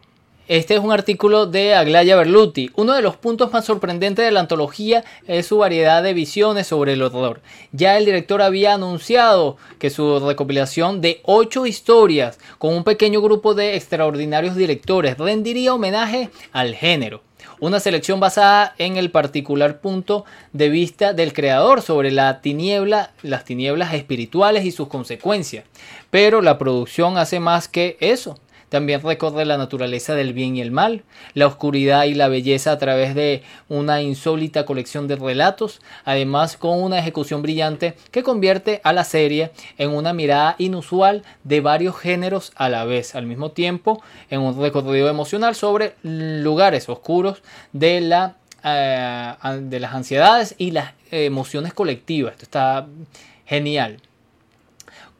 Este 0.50 0.74
es 0.74 0.80
un 0.80 0.90
artículo 0.90 1.46
de 1.46 1.76
Aglaya 1.76 2.16
Berluti. 2.16 2.72
Uno 2.74 2.94
de 2.94 3.02
los 3.02 3.16
puntos 3.16 3.52
más 3.52 3.64
sorprendentes 3.64 4.24
de 4.24 4.32
la 4.32 4.40
antología 4.40 5.04
es 5.28 5.46
su 5.46 5.58
variedad 5.58 6.02
de 6.02 6.12
visiones 6.12 6.66
sobre 6.66 6.94
el 6.94 7.02
horror. 7.02 7.40
Ya 7.70 7.96
el 7.96 8.04
director 8.04 8.42
había 8.42 8.74
anunciado 8.74 9.58
que 9.78 9.90
su 9.90 10.18
recopilación 10.18 11.00
de 11.00 11.20
ocho 11.22 11.66
historias 11.66 12.40
con 12.58 12.74
un 12.74 12.82
pequeño 12.82 13.22
grupo 13.22 13.54
de 13.54 13.76
extraordinarios 13.76 14.56
directores 14.56 15.16
rendiría 15.18 15.72
homenaje 15.72 16.30
al 16.50 16.74
género. 16.74 17.22
Una 17.60 17.78
selección 17.78 18.18
basada 18.18 18.74
en 18.78 18.96
el 18.96 19.12
particular 19.12 19.80
punto 19.80 20.24
de 20.52 20.68
vista 20.68 21.12
del 21.12 21.32
creador 21.32 21.80
sobre 21.80 22.10
la 22.10 22.40
tiniebla, 22.40 23.12
las 23.22 23.44
tinieblas 23.44 23.94
espirituales 23.94 24.64
y 24.64 24.72
sus 24.72 24.88
consecuencias. 24.88 25.64
Pero 26.10 26.42
la 26.42 26.58
producción 26.58 27.18
hace 27.18 27.38
más 27.38 27.68
que 27.68 27.96
eso 28.00 28.36
también 28.70 29.02
recorre 29.02 29.44
la 29.44 29.58
naturaleza 29.58 30.14
del 30.14 30.32
bien 30.32 30.56
y 30.56 30.62
el 30.62 30.70
mal, 30.70 31.02
la 31.34 31.46
oscuridad 31.46 32.04
y 32.04 32.14
la 32.14 32.28
belleza 32.28 32.72
a 32.72 32.78
través 32.78 33.14
de 33.14 33.42
una 33.68 34.00
insólita 34.00 34.64
colección 34.64 35.08
de 35.08 35.16
relatos, 35.16 35.82
además 36.04 36.56
con 36.56 36.82
una 36.82 36.98
ejecución 36.98 37.42
brillante 37.42 37.94
que 38.10 38.22
convierte 38.22 38.80
a 38.84 38.94
la 38.94 39.04
serie 39.04 39.50
en 39.76 39.90
una 39.90 40.14
mirada 40.14 40.54
inusual 40.58 41.22
de 41.44 41.60
varios 41.60 41.98
géneros 41.98 42.52
a 42.56 42.68
la 42.68 42.84
vez, 42.84 43.14
al 43.14 43.26
mismo 43.26 43.50
tiempo 43.50 44.02
en 44.30 44.40
un 44.40 44.58
recorrido 44.58 45.08
emocional 45.08 45.54
sobre 45.54 45.94
lugares 46.02 46.88
oscuros 46.88 47.42
de 47.72 48.00
la 48.00 48.36
eh, 48.62 49.34
de 49.62 49.80
las 49.80 49.94
ansiedades 49.94 50.54
y 50.58 50.72
las 50.72 50.92
emociones 51.10 51.72
colectivas. 51.72 52.32
Esto 52.32 52.44
está 52.44 52.86
genial 53.46 54.02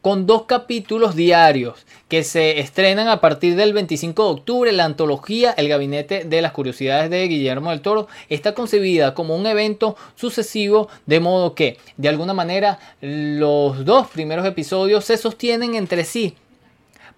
con 0.01 0.25
dos 0.25 0.43
capítulos 0.43 1.15
diarios 1.15 1.85
que 2.07 2.23
se 2.23 2.59
estrenan 2.59 3.07
a 3.07 3.21
partir 3.21 3.55
del 3.55 3.73
25 3.73 4.23
de 4.23 4.29
octubre. 4.31 4.71
La 4.71 4.85
antología 4.85 5.51
El 5.51 5.69
Gabinete 5.69 6.23
de 6.25 6.41
las 6.41 6.51
Curiosidades 6.51 7.09
de 7.09 7.27
Guillermo 7.27 7.69
del 7.69 7.81
Toro 7.81 8.07
está 8.29 8.53
concebida 8.53 9.13
como 9.13 9.35
un 9.35 9.45
evento 9.45 9.95
sucesivo, 10.15 10.89
de 11.05 11.19
modo 11.19 11.55
que, 11.55 11.77
de 11.97 12.09
alguna 12.09 12.33
manera, 12.33 12.79
los 13.01 13.85
dos 13.85 14.07
primeros 14.07 14.45
episodios 14.45 15.05
se 15.05 15.17
sostienen 15.17 15.75
entre 15.75 16.03
sí 16.03 16.35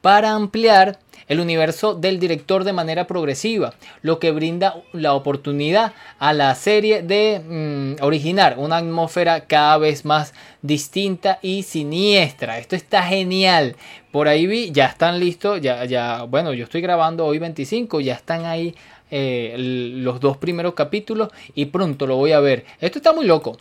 para 0.03 0.33
ampliar 0.33 0.99
el 1.29 1.39
universo 1.39 1.95
del 1.95 2.19
director 2.19 2.65
de 2.65 2.73
manera 2.73 3.07
progresiva, 3.07 3.73
lo 4.01 4.19
que 4.19 4.31
brinda 4.31 4.75
la 4.91 5.13
oportunidad 5.13 5.93
a 6.19 6.33
la 6.33 6.53
serie 6.55 7.03
de 7.03 7.39
mm, 7.39 8.03
originar 8.03 8.55
una 8.57 8.75
atmósfera 8.75 9.45
cada 9.45 9.77
vez 9.77 10.03
más 10.03 10.33
distinta 10.61 11.39
y 11.41 11.63
siniestra. 11.63 12.57
Esto 12.57 12.75
está 12.75 13.01
genial. 13.03 13.77
Por 14.11 14.27
ahí 14.27 14.45
vi, 14.45 14.71
ya 14.71 14.87
están 14.87 15.21
listos, 15.21 15.61
ya, 15.61 15.85
ya, 15.85 16.23
bueno, 16.23 16.51
yo 16.53 16.65
estoy 16.65 16.81
grabando 16.81 17.25
hoy 17.25 17.39
25, 17.39 18.01
ya 18.01 18.15
están 18.15 18.45
ahí 18.45 18.75
eh, 19.09 19.55
los 19.57 20.19
dos 20.19 20.35
primeros 20.35 20.73
capítulos 20.73 21.29
y 21.55 21.67
pronto 21.67 22.05
lo 22.05 22.17
voy 22.17 22.33
a 22.33 22.41
ver. 22.41 22.65
Esto 22.81 22.99
está 22.99 23.13
muy 23.13 23.25
loco. 23.25 23.55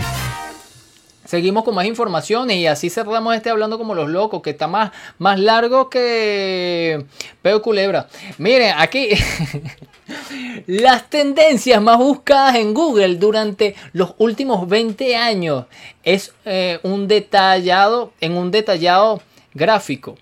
Seguimos 1.32 1.64
con 1.64 1.74
más 1.74 1.86
informaciones 1.86 2.58
y 2.58 2.66
así 2.66 2.90
cerramos 2.90 3.34
este 3.34 3.48
hablando 3.48 3.78
como 3.78 3.94
los 3.94 4.10
locos, 4.10 4.42
que 4.42 4.50
está 4.50 4.66
más, 4.66 4.92
más 5.16 5.40
largo 5.40 5.88
que 5.88 7.06
Peo 7.40 7.62
Culebra. 7.62 8.06
Miren, 8.36 8.74
aquí 8.76 9.08
las 10.66 11.08
tendencias 11.08 11.80
más 11.80 11.96
buscadas 11.96 12.56
en 12.56 12.74
Google 12.74 13.16
durante 13.16 13.74
los 13.94 14.12
últimos 14.18 14.68
20 14.68 15.16
años 15.16 15.64
es 16.02 16.34
eh, 16.44 16.80
un 16.82 17.08
detallado, 17.08 18.12
en 18.20 18.36
un 18.36 18.50
detallado 18.50 19.22
gráfico. 19.54 20.18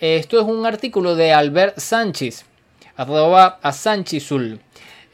Esto 0.00 0.40
es 0.40 0.44
un 0.44 0.66
artículo 0.66 1.14
de 1.14 1.32
Albert 1.32 1.78
Sánchez, 1.78 2.44
arroba 2.96 3.60
a 3.62 3.70
Sanchizul. 3.70 4.58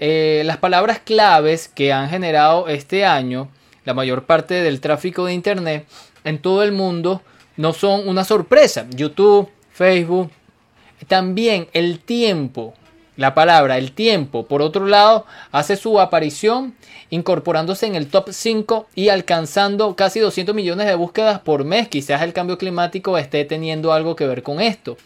Eh, 0.00 0.44
las 0.46 0.56
palabras 0.56 1.00
claves 1.00 1.68
que 1.68 1.92
han 1.92 2.08
generado 2.08 2.68
este 2.68 3.04
año 3.04 3.50
la 3.86 3.94
mayor 3.94 4.26
parte 4.26 4.54
del 4.54 4.80
tráfico 4.82 5.24
de 5.24 5.32
Internet 5.32 5.86
en 6.24 6.42
todo 6.42 6.62
el 6.62 6.72
mundo 6.72 7.22
no 7.56 7.72
son 7.72 8.06
una 8.06 8.24
sorpresa. 8.24 8.86
YouTube, 8.90 9.48
Facebook, 9.72 10.30
también 11.08 11.68
el 11.72 12.00
tiempo, 12.00 12.74
la 13.16 13.32
palabra 13.32 13.78
el 13.78 13.92
tiempo, 13.92 14.44
por 14.46 14.60
otro 14.60 14.86
lado, 14.86 15.24
hace 15.52 15.76
su 15.76 16.00
aparición 16.00 16.74
incorporándose 17.10 17.86
en 17.86 17.94
el 17.94 18.08
top 18.08 18.30
5 18.32 18.88
y 18.94 19.08
alcanzando 19.08 19.94
casi 19.94 20.20
200 20.20 20.54
millones 20.54 20.86
de 20.86 20.96
búsquedas 20.96 21.40
por 21.40 21.64
mes. 21.64 21.88
Quizás 21.88 22.22
el 22.22 22.32
cambio 22.32 22.58
climático 22.58 23.16
esté 23.16 23.44
teniendo 23.44 23.92
algo 23.92 24.16
que 24.16 24.26
ver 24.26 24.42
con 24.42 24.60
esto. 24.60 24.96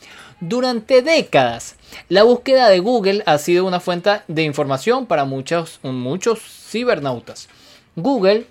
Durante 0.40 1.02
décadas, 1.02 1.76
la 2.08 2.22
búsqueda 2.22 2.70
de 2.70 2.80
Google 2.80 3.22
ha 3.26 3.36
sido 3.36 3.66
una 3.66 3.78
fuente 3.78 4.22
de 4.26 4.42
información 4.42 5.04
para 5.04 5.26
muchos, 5.26 5.80
muchos 5.82 6.40
cibernautas. 6.40 7.48
Google 7.94 8.46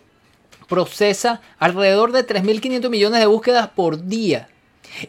procesa 0.70 1.42
alrededor 1.58 2.12
de 2.14 2.26
3.500 2.26 2.90
millones 2.90 3.20
de 3.20 3.26
búsquedas 3.26 3.70
por 3.70 4.06
día 4.06 4.48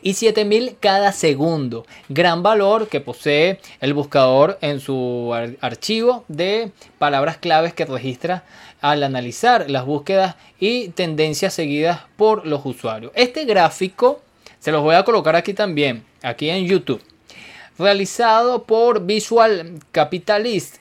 y 0.03 0.13
7.000 0.13 0.77
cada 0.81 1.13
segundo. 1.13 1.87
Gran 2.09 2.43
valor 2.43 2.89
que 2.89 3.01
posee 3.01 3.61
el 3.81 3.95
buscador 3.95 4.59
en 4.61 4.81
su 4.81 5.33
archivo 5.61 6.25
de 6.29 6.73
palabras 6.99 7.37
claves 7.37 7.75
que 7.75 7.85
registra 7.85 8.45
al 8.81 9.03
analizar 9.03 9.71
las 9.71 9.85
búsquedas 9.85 10.37
y 10.59 10.89
tendencias 10.89 11.55
seguidas 11.55 12.01
por 12.17 12.47
los 12.47 12.65
usuarios. 12.65 13.13
Este 13.15 13.45
gráfico 13.45 14.23
se 14.59 14.73
los 14.73 14.83
voy 14.83 14.95
a 14.95 15.05
colocar 15.05 15.37
aquí 15.37 15.55
también, 15.55 16.05
aquí 16.23 16.51
en 16.51 16.67
YouTube. 16.67 17.03
Realizado 17.79 18.65
por 18.65 19.07
Visual 19.07 19.81
Capitalist, 19.91 20.77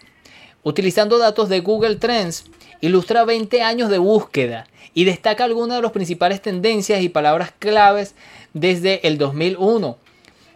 utilizando 0.63 1.17
datos 1.17 1.47
de 1.47 1.61
Google 1.61 1.95
Trends 1.95 2.45
ilustra 2.81 3.25
20 3.25 3.61
años 3.61 3.89
de 3.89 3.97
búsqueda 3.97 4.67
y 4.93 5.05
destaca 5.05 5.43
algunas 5.43 5.77
de 5.77 5.81
las 5.83 5.91
principales 5.91 6.41
tendencias 6.41 7.01
y 7.01 7.09
palabras 7.09 7.51
claves 7.57 8.15
desde 8.53 9.07
el 9.07 9.17
2001. 9.17 9.97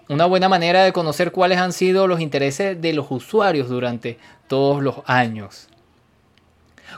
Una 0.09 0.25
buena 0.25 0.49
manera 0.49 0.83
de 0.83 0.93
conocer 0.93 1.31
cuáles 1.31 1.59
han 1.59 1.73
sido 1.73 2.07
los 2.07 2.19
intereses 2.19 2.81
de 2.81 2.93
los 2.93 3.09
usuarios 3.09 3.69
durante 3.69 4.17
todos 4.47 4.83
los 4.83 4.97
años. 5.05 5.69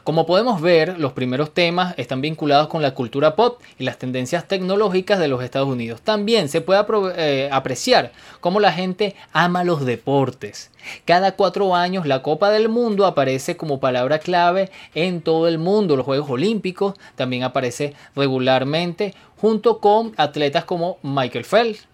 Como 0.04 0.26
podemos 0.26 0.62
ver, 0.62 1.00
los 1.00 1.14
primeros 1.14 1.54
temas 1.54 1.96
están 1.98 2.22
vinculados 2.22 2.68
con 2.68 2.82
la 2.82 2.94
cultura 2.94 3.36
pop 3.36 3.62
y 3.80 3.84
las 3.84 3.98
tendencias 3.98 4.48
tecnológicas 4.48 5.20
de 5.20 5.28
los 5.28 5.44
Estados 5.44 5.68
Unidos. 5.68 6.02
También 6.02 6.50
se 6.50 6.62
puede 6.62 6.84
eh, 7.18 7.50
apreciar 7.52 8.12
cómo 8.42 8.60
la 8.60 8.72
gente 8.72 9.16
ama 9.34 9.64
los 9.64 9.86
deportes. 9.86 10.72
Cada 11.06 11.32
cuatro 11.34 11.76
años 11.76 12.06
la 12.06 12.22
Copa 12.22 12.52
del 12.52 12.70
Mundo 12.70 13.06
aparece 13.06 13.58
como 13.58 13.80
palabra 13.80 14.20
clave 14.20 14.70
en 14.94 15.22
todo 15.22 15.48
el 15.48 15.58
mundo. 15.58 15.96
Los 15.96 16.06
Juegos 16.06 16.30
Olímpicos 16.30 16.96
también 17.16 17.44
aparece 17.44 17.94
regularmente 18.16 19.14
junto 19.38 19.80
con 19.80 20.14
atletas 20.18 20.66
como 20.66 20.98
Michael 21.02 21.46
Phelps, 21.46 21.88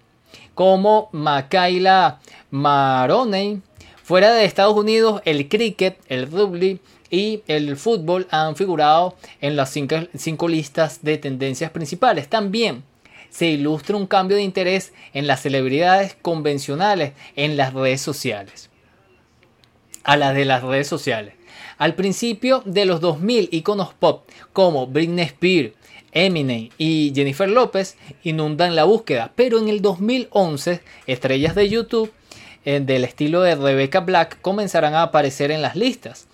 como 0.54 1.10
Makaila 1.12 2.20
Maroney. 2.50 3.62
Fuera 4.04 4.34
de 4.34 4.44
Estados 4.44 4.76
Unidos, 4.76 5.22
el 5.26 5.48
cricket, 5.48 5.98
el 6.08 6.30
rugby, 6.30 6.82
y 7.12 7.44
el 7.48 7.76
fútbol 7.76 8.26
han 8.32 8.56
figurado 8.56 9.16
en 9.42 9.56
las 9.56 9.70
cinco, 9.70 10.48
listas 10.48 11.04
de 11.04 11.18
tendencias 11.18 11.70
principales. 11.70 12.30
También 12.30 12.84
se 13.30 13.48
ilustra 13.48 13.98
un 13.98 14.08
cambio 14.08 14.38
de 14.38 14.44
interés 14.44 14.94
en 15.14 15.28
las 15.28 15.42
celebridades 15.42 16.16
convencionales 16.22 17.14
en 17.36 17.58
las 17.58 17.74
redes 17.74 18.02
sociales. 18.02 18.70
A 20.04 20.18
las 20.18 20.34
de 20.34 20.46
las 20.46 20.64
redes 20.64 20.88
sociales. 20.88 21.36
Al 21.78 21.96
principio 21.96 22.64
de 22.66 22.86
los 22.86 23.02
2000, 23.02 23.50
iconos 23.52 23.94
pop 23.94 24.28
como 24.54 24.88
Britney 24.88 25.26
Spears, 25.26 25.74
Eminem 26.14 26.70
y 26.78 27.12
Jennifer 27.16 27.50
López 27.50 27.98
inundan 28.24 28.76
la 28.76 28.84
búsqueda, 28.84 29.32
pero 29.36 29.60
en 29.60 29.70
el 29.70 29.82
2011 29.82 30.82
estrellas 31.08 31.56
de 31.56 31.70
YouTube 31.70 32.12
eh, 32.66 32.80
del 32.80 33.04
estilo 33.04 33.42
de 33.42 33.56
Rebecca 33.56 34.02
Black 34.02 34.40
comenzarán 34.42 34.94
a 34.94 35.04
aparecer 35.04 35.52
en 35.52 35.62
las 35.62 35.76
listas. 35.76 36.28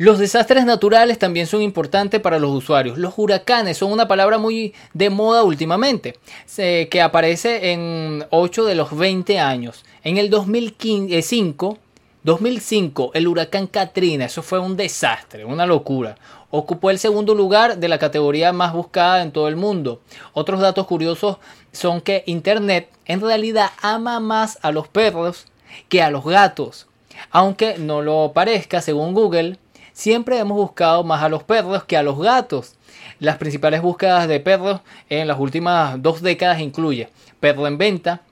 Los 0.00 0.18
desastres 0.18 0.64
naturales 0.64 1.18
también 1.18 1.46
son 1.46 1.60
importantes 1.60 2.22
para 2.22 2.38
los 2.38 2.52
usuarios. 2.52 2.96
Los 2.96 3.12
huracanes 3.18 3.76
son 3.76 3.92
una 3.92 4.08
palabra 4.08 4.38
muy 4.38 4.72
de 4.94 5.10
moda 5.10 5.42
últimamente, 5.42 6.18
que 6.56 7.02
aparece 7.02 7.72
en 7.72 8.24
8 8.30 8.64
de 8.64 8.74
los 8.76 8.96
20 8.96 9.38
años. 9.38 9.84
En 10.02 10.16
el 10.16 10.30
2005, 10.30 11.76
2005, 12.22 13.10
el 13.12 13.28
huracán 13.28 13.66
Katrina, 13.66 14.24
eso 14.24 14.42
fue 14.42 14.58
un 14.58 14.74
desastre, 14.74 15.44
una 15.44 15.66
locura. 15.66 16.16
Ocupó 16.48 16.88
el 16.88 16.98
segundo 16.98 17.34
lugar 17.34 17.76
de 17.76 17.88
la 17.88 17.98
categoría 17.98 18.54
más 18.54 18.72
buscada 18.72 19.20
en 19.20 19.32
todo 19.32 19.48
el 19.48 19.56
mundo. 19.56 20.00
Otros 20.32 20.60
datos 20.60 20.86
curiosos 20.86 21.36
son 21.72 22.00
que 22.00 22.22
Internet 22.24 22.88
en 23.04 23.20
realidad 23.20 23.72
ama 23.82 24.18
más 24.18 24.58
a 24.62 24.72
los 24.72 24.88
perros 24.88 25.44
que 25.90 26.02
a 26.02 26.10
los 26.10 26.24
gatos. 26.24 26.86
Aunque 27.30 27.76
no 27.76 28.00
lo 28.00 28.32
parezca, 28.32 28.80
según 28.80 29.12
Google, 29.12 29.58
siempre 29.92 30.38
hemos 30.38 30.56
buscado 30.56 31.04
más 31.04 31.22
a 31.22 31.28
los 31.28 31.42
perros 31.42 31.84
que 31.84 31.96
a 31.96 32.02
los 32.02 32.18
gatos. 32.18 32.74
Las 33.18 33.36
principales 33.36 33.82
búsquedas 33.82 34.28
de 34.28 34.40
perros 34.40 34.80
en 35.08 35.28
las 35.28 35.38
últimas 35.38 36.02
dos 36.02 36.22
décadas 36.22 36.60
incluye 36.60 37.08
perro 37.38 37.66
en 37.66 37.78
venta, 37.78 38.22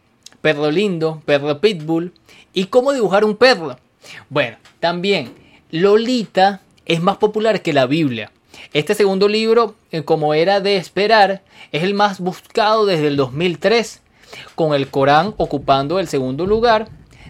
perro 0.41 0.71
lindo, 0.71 1.23
perro 1.25 1.61
pitbull 1.61 2.13
y 2.53 2.67
cómo 2.67 2.93
dibujar 2.93 3.25
un 3.25 3.37
perro. 3.37 3.79
Bueno, 4.29 4.57
también 4.81 5.35
Lolita 5.71 6.61
es 6.87 7.01
más 7.01 7.19
popular 7.19 7.63
que 7.63 7.73
la 7.73 7.87
Biblia. 7.87 8.33
Este 8.73 8.95
segundo 8.95 9.29
libro, 9.29 9.75
eh, 9.93 10.03
como 10.03 10.35
era 10.35 10.61
de 10.61 10.77
esperar, 10.77 11.43
es 11.73 11.83
el 11.83 11.95
más 11.95 12.21
buscado 12.21 12.87
desde 12.87 13.09
el 13.09 13.17
2003, 13.17 14.01
con 14.55 14.75
el 14.75 14.89
Corán 14.89 15.35
ocupando 15.37 15.99
el 15.99 16.09
segundo 16.09 16.47
lugar 16.47 16.89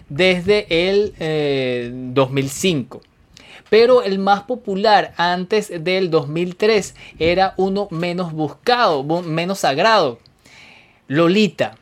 desde 0.09 0.65
el 0.69 2.13
2005. 2.13 3.01
Pero 3.69 4.03
el 4.03 4.19
más 4.19 4.43
popular 4.43 5.13
antes 5.17 5.71
del 5.83 6.09
2003 6.09 6.95
era 7.19 7.53
uno 7.57 7.87
menos 7.91 8.33
buscado, 8.33 9.03
menos 9.23 9.59
sagrado. 9.59 10.19
Lolita, 11.07 11.75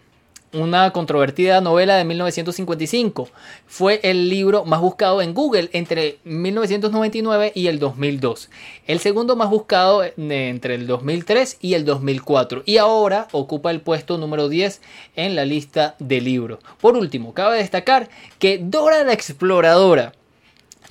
una 0.54 0.92
controvertida 0.92 1.62
novela 1.62 1.96
de 1.98 2.06
1955. 2.06 3.30
Fue 3.68 4.00
el 4.04 4.30
libro 4.30 4.66
más 4.66 4.80
buscado 4.80 5.22
en 5.22 5.34
Google 5.34 5.70
entre 5.74 6.20
1999 6.24 7.52
y 7.56 7.68
el 7.68 7.80
2002. 7.80 8.50
El 8.86 9.00
segundo 9.00 9.36
más 9.36 9.50
buscado 9.50 10.04
eh, 10.04 10.14
entre 10.18 10.76
el 10.76 10.88
2003 10.88 11.58
y 11.62 11.74
el 11.74 11.86
2004. 11.86 12.64
Y 12.66 12.78
ahora 12.78 13.28
ocupa 13.32 13.72
el 13.72 13.82
puesto 13.82 14.18
número 14.18 14.50
10 14.50 14.82
en 15.16 15.36
la 15.36 15.46
lista 15.46 15.96
de 16.00 16.22
libros. 16.22 16.60
Por 16.80 16.96
último, 16.96 17.34
cabe 17.34 17.58
destacar 17.58 18.10
que 18.40 18.58
Dora 18.58 19.04
la 19.04 19.14
Exploradora 19.14 20.14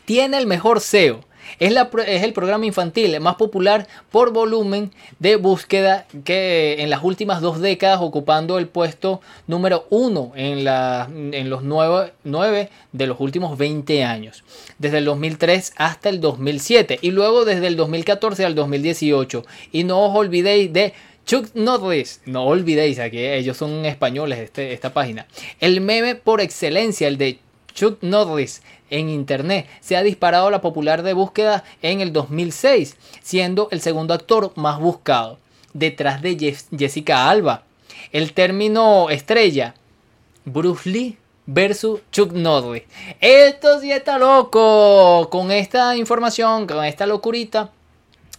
tiene 0.06 0.38
el 0.38 0.46
mejor 0.46 0.80
SEO. 0.80 1.20
Es, 1.58 1.72
la, 1.72 1.88
es, 2.06 2.22
el 2.22 2.32
programa 2.32 2.66
infantil 2.66 3.18
más 3.20 3.36
popular 3.36 3.86
por 4.10 4.32
volumen 4.32 4.92
de 5.20 5.36
búsqueda 5.36 6.06
que 6.24 6.76
en 6.80 6.90
las 6.90 7.04
últimas 7.04 7.40
dos 7.40 7.60
décadas 7.60 8.00
ocupando 8.00 8.58
el 8.58 8.66
puesto 8.66 9.20
número 9.46 9.86
uno 9.90 10.32
en, 10.34 10.64
la, 10.64 11.08
en 11.08 11.48
los 11.48 11.62
nueve, 11.62 12.12
nueve, 12.24 12.70
de 12.92 13.06
los 13.06 13.20
últimos 13.20 13.56
20 13.58 14.02
años, 14.02 14.42
desde 14.78 14.98
el 14.98 15.04
2003 15.04 15.74
hasta 15.76 16.08
el 16.08 16.20
2007 16.20 16.98
y 17.00 17.12
luego 17.12 17.44
desde 17.44 17.68
el 17.68 17.76
2014 17.76 18.44
al 18.44 18.54
2018. 18.54 19.44
Y 19.72 19.84
no 19.84 20.04
os 20.06 20.16
olvidéis 20.16 20.72
de 20.72 20.94
Chuck 21.26 21.54
Norris, 21.54 22.20
no 22.24 22.44
olvidéis 22.44 22.98
aquí, 22.98 23.18
ellos 23.18 23.56
son 23.56 23.84
españoles, 23.84 24.38
este, 24.38 24.72
esta 24.72 24.92
página. 24.92 25.26
El 25.60 25.80
meme 25.80 26.14
por 26.14 26.40
excelencia, 26.40 27.08
el 27.08 27.18
de 27.18 27.40
Chuck 27.74 28.02
Norris 28.02 28.62
en 28.90 29.08
Internet. 29.08 29.66
Se 29.80 29.96
ha 29.96 30.02
disparado 30.02 30.50
la 30.50 30.60
popular 30.60 31.02
de 31.02 31.12
búsqueda 31.12 31.64
en 31.82 32.00
el 32.00 32.12
2006, 32.12 32.96
siendo 33.22 33.68
el 33.70 33.80
segundo 33.80 34.14
actor 34.14 34.52
más 34.56 34.78
buscado, 34.78 35.38
detrás 35.72 36.22
de 36.22 36.56
Jessica 36.76 37.28
Alba. 37.28 37.64
El 38.12 38.32
término 38.32 39.10
estrella, 39.10 39.74
Bruce 40.44 40.88
Lee 40.88 41.18
versus 41.46 42.00
Chuck 42.10 42.32
Norris. 42.32 42.82
Esto 43.20 43.80
sí 43.80 43.92
está 43.92 44.18
loco. 44.18 45.28
Con 45.30 45.50
esta 45.50 45.96
información, 45.96 46.66
con 46.66 46.84
esta 46.84 47.06
locurita, 47.06 47.70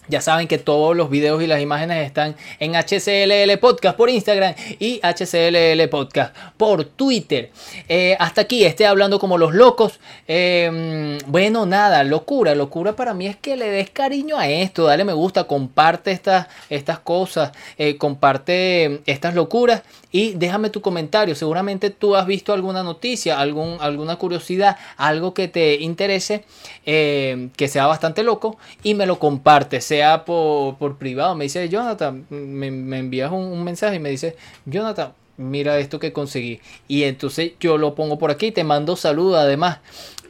ya 0.08 0.22
saben 0.22 0.48
que 0.48 0.58
todos 0.58 0.96
los 0.96 1.10
videos 1.10 1.42
y 1.42 1.48
las 1.48 1.62
imágenes 1.62 2.06
están 2.06 2.36
en 2.60 2.76
HCLL 2.76 3.58
Podcast 3.60 3.98
por 3.98 4.10
Instagram 4.10 4.56
y 4.80 5.00
HCLL 5.02 5.88
Podcast 5.90 6.36
por 6.58 6.86
Twitter. 6.86 7.52
Eh, 7.88 8.16
hasta 8.20 8.42
aquí, 8.42 8.66
esté 8.66 8.86
hablando 8.86 9.20
como 9.20 9.38
los 9.38 9.54
locos. 9.54 10.00
Em, 10.28 11.18
bueno, 11.28 11.66
nada, 11.66 12.04
locura. 12.04 12.56
Locura 12.56 12.96
para 12.96 13.14
mí 13.14 13.28
es 13.28 13.36
que 13.36 13.56
le 13.56 13.70
des 13.70 13.90
cariño 13.90 14.38
a 14.38 14.48
esto. 14.48 14.86
Dale 14.86 15.04
me 15.04 15.14
gusta, 15.14 15.46
comparte 15.46 16.12
estas, 16.12 16.48
estas 16.70 17.00
cosas, 17.00 17.52
eh, 17.78 17.98
comparte 17.98 19.02
estas 19.06 19.34
locuras 19.34 19.84
y 20.18 20.34
déjame 20.34 20.72
tu 20.72 20.82
comentario. 20.82 21.36
Seguramente 21.36 21.92
tú 21.92 22.16
has 22.16 22.26
visto 22.26 22.52
alguna 22.52 22.82
noticia, 22.82 23.40
algún, 23.40 23.78
alguna 23.80 24.16
curiosidad, 24.16 24.76
algo 24.98 25.36
que 25.36 25.48
te 25.48 25.76
interese, 25.76 26.44
eh, 26.88 27.50
que 27.56 27.68
sea 27.68 27.86
bastante 27.86 28.24
loco 28.24 28.58
y 28.82 28.96
me 28.96 29.06
lo 29.06 29.20
compartes, 29.20 29.86
sea 29.86 30.26
por, 30.26 30.98
privado. 30.98 31.36
Me 31.36 31.44
dice, 31.44 31.70
Jonathan, 31.70 32.26
me, 32.32 32.66
envías 32.98 33.32
un, 33.32 33.64
mensaje 33.64 33.98
y 33.98 34.00
me 34.00 34.10
dice, 34.10 34.36
Jonathan, 34.66 35.14
mira 35.38 35.78
esto 35.78 36.00
que 36.00 36.12
conseguí. 36.12 36.62
Y 36.88 37.04
entonces 37.04 37.52
yo 37.60 37.78
lo 37.78 37.94
pongo 37.94 38.18
por 38.18 38.32
aquí, 38.32 38.52
te 38.52 38.64
mando 38.64 38.96
saludos 38.96 39.38
además. 39.38 39.82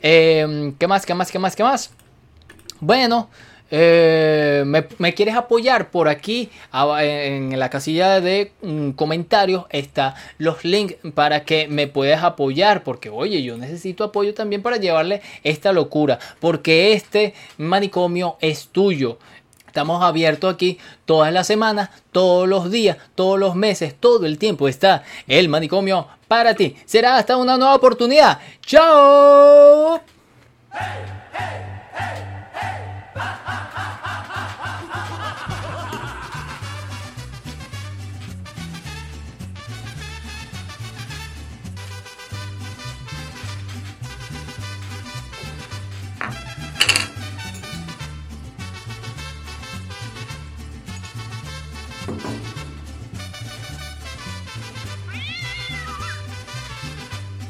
Eh, 0.02 0.74
¿Qué 0.78 0.88
más? 0.88 1.06
¿Qué 1.06 1.14
más? 1.14 1.32
¿Qué 1.32 1.40
más? 1.40 1.56
¿Qué 1.56 1.64
más? 1.64 1.92
Bueno, 2.82 3.30
eh, 3.70 4.64
me, 4.66 5.14
quieres 5.14 5.36
apoyar 5.36 5.92
por 5.92 6.08
aquí 6.08 6.50
en 6.72 7.60
la 7.60 7.70
casilla 7.70 8.22
de 8.22 8.52
mm, 8.62 8.92
comentarios 8.92 9.66
está 9.70 10.16
los 10.38 10.64
links 10.64 10.96
para 11.14 11.44
que 11.44 11.68
me 11.68 11.88
puedas 11.88 12.24
apoyar 12.24 12.84
porque 12.84 13.10
oye 13.10 13.44
yo 13.44 13.58
necesito 13.58 14.06
apoyo 14.06 14.34
también 14.34 14.62
para 14.62 14.78
llevarle 14.78 15.22
esta 15.44 15.74
locura 15.74 16.20
porque 16.40 16.94
este 16.94 17.34
manicomio 17.58 18.38
es 18.40 18.68
tuyo 18.70 19.18
Estamos 19.78 20.02
abiertos 20.02 20.52
aquí 20.56 20.80
todas 21.06 21.32
las 21.32 21.46
semanas, 21.46 21.92
todos 22.12 22.50
los 22.50 22.72
días, 22.72 22.98
todos 23.14 23.38
los 23.38 23.54
meses, 23.54 23.94
todo 24.00 24.26
el 24.26 24.40
tiempo 24.40 24.68
está 24.68 25.04
el 25.28 25.50
manicomio 25.50 26.08
para 26.28 26.56
ti. 26.56 26.76
Será 26.86 27.18
hasta 27.18 27.38
una 27.38 27.58
nueva 27.58 27.76
oportunidad. 27.76 28.40
¡Chao! 28.62 30.02
ha, 33.18 33.40
ha, 33.46 33.70
ha. 33.74 33.97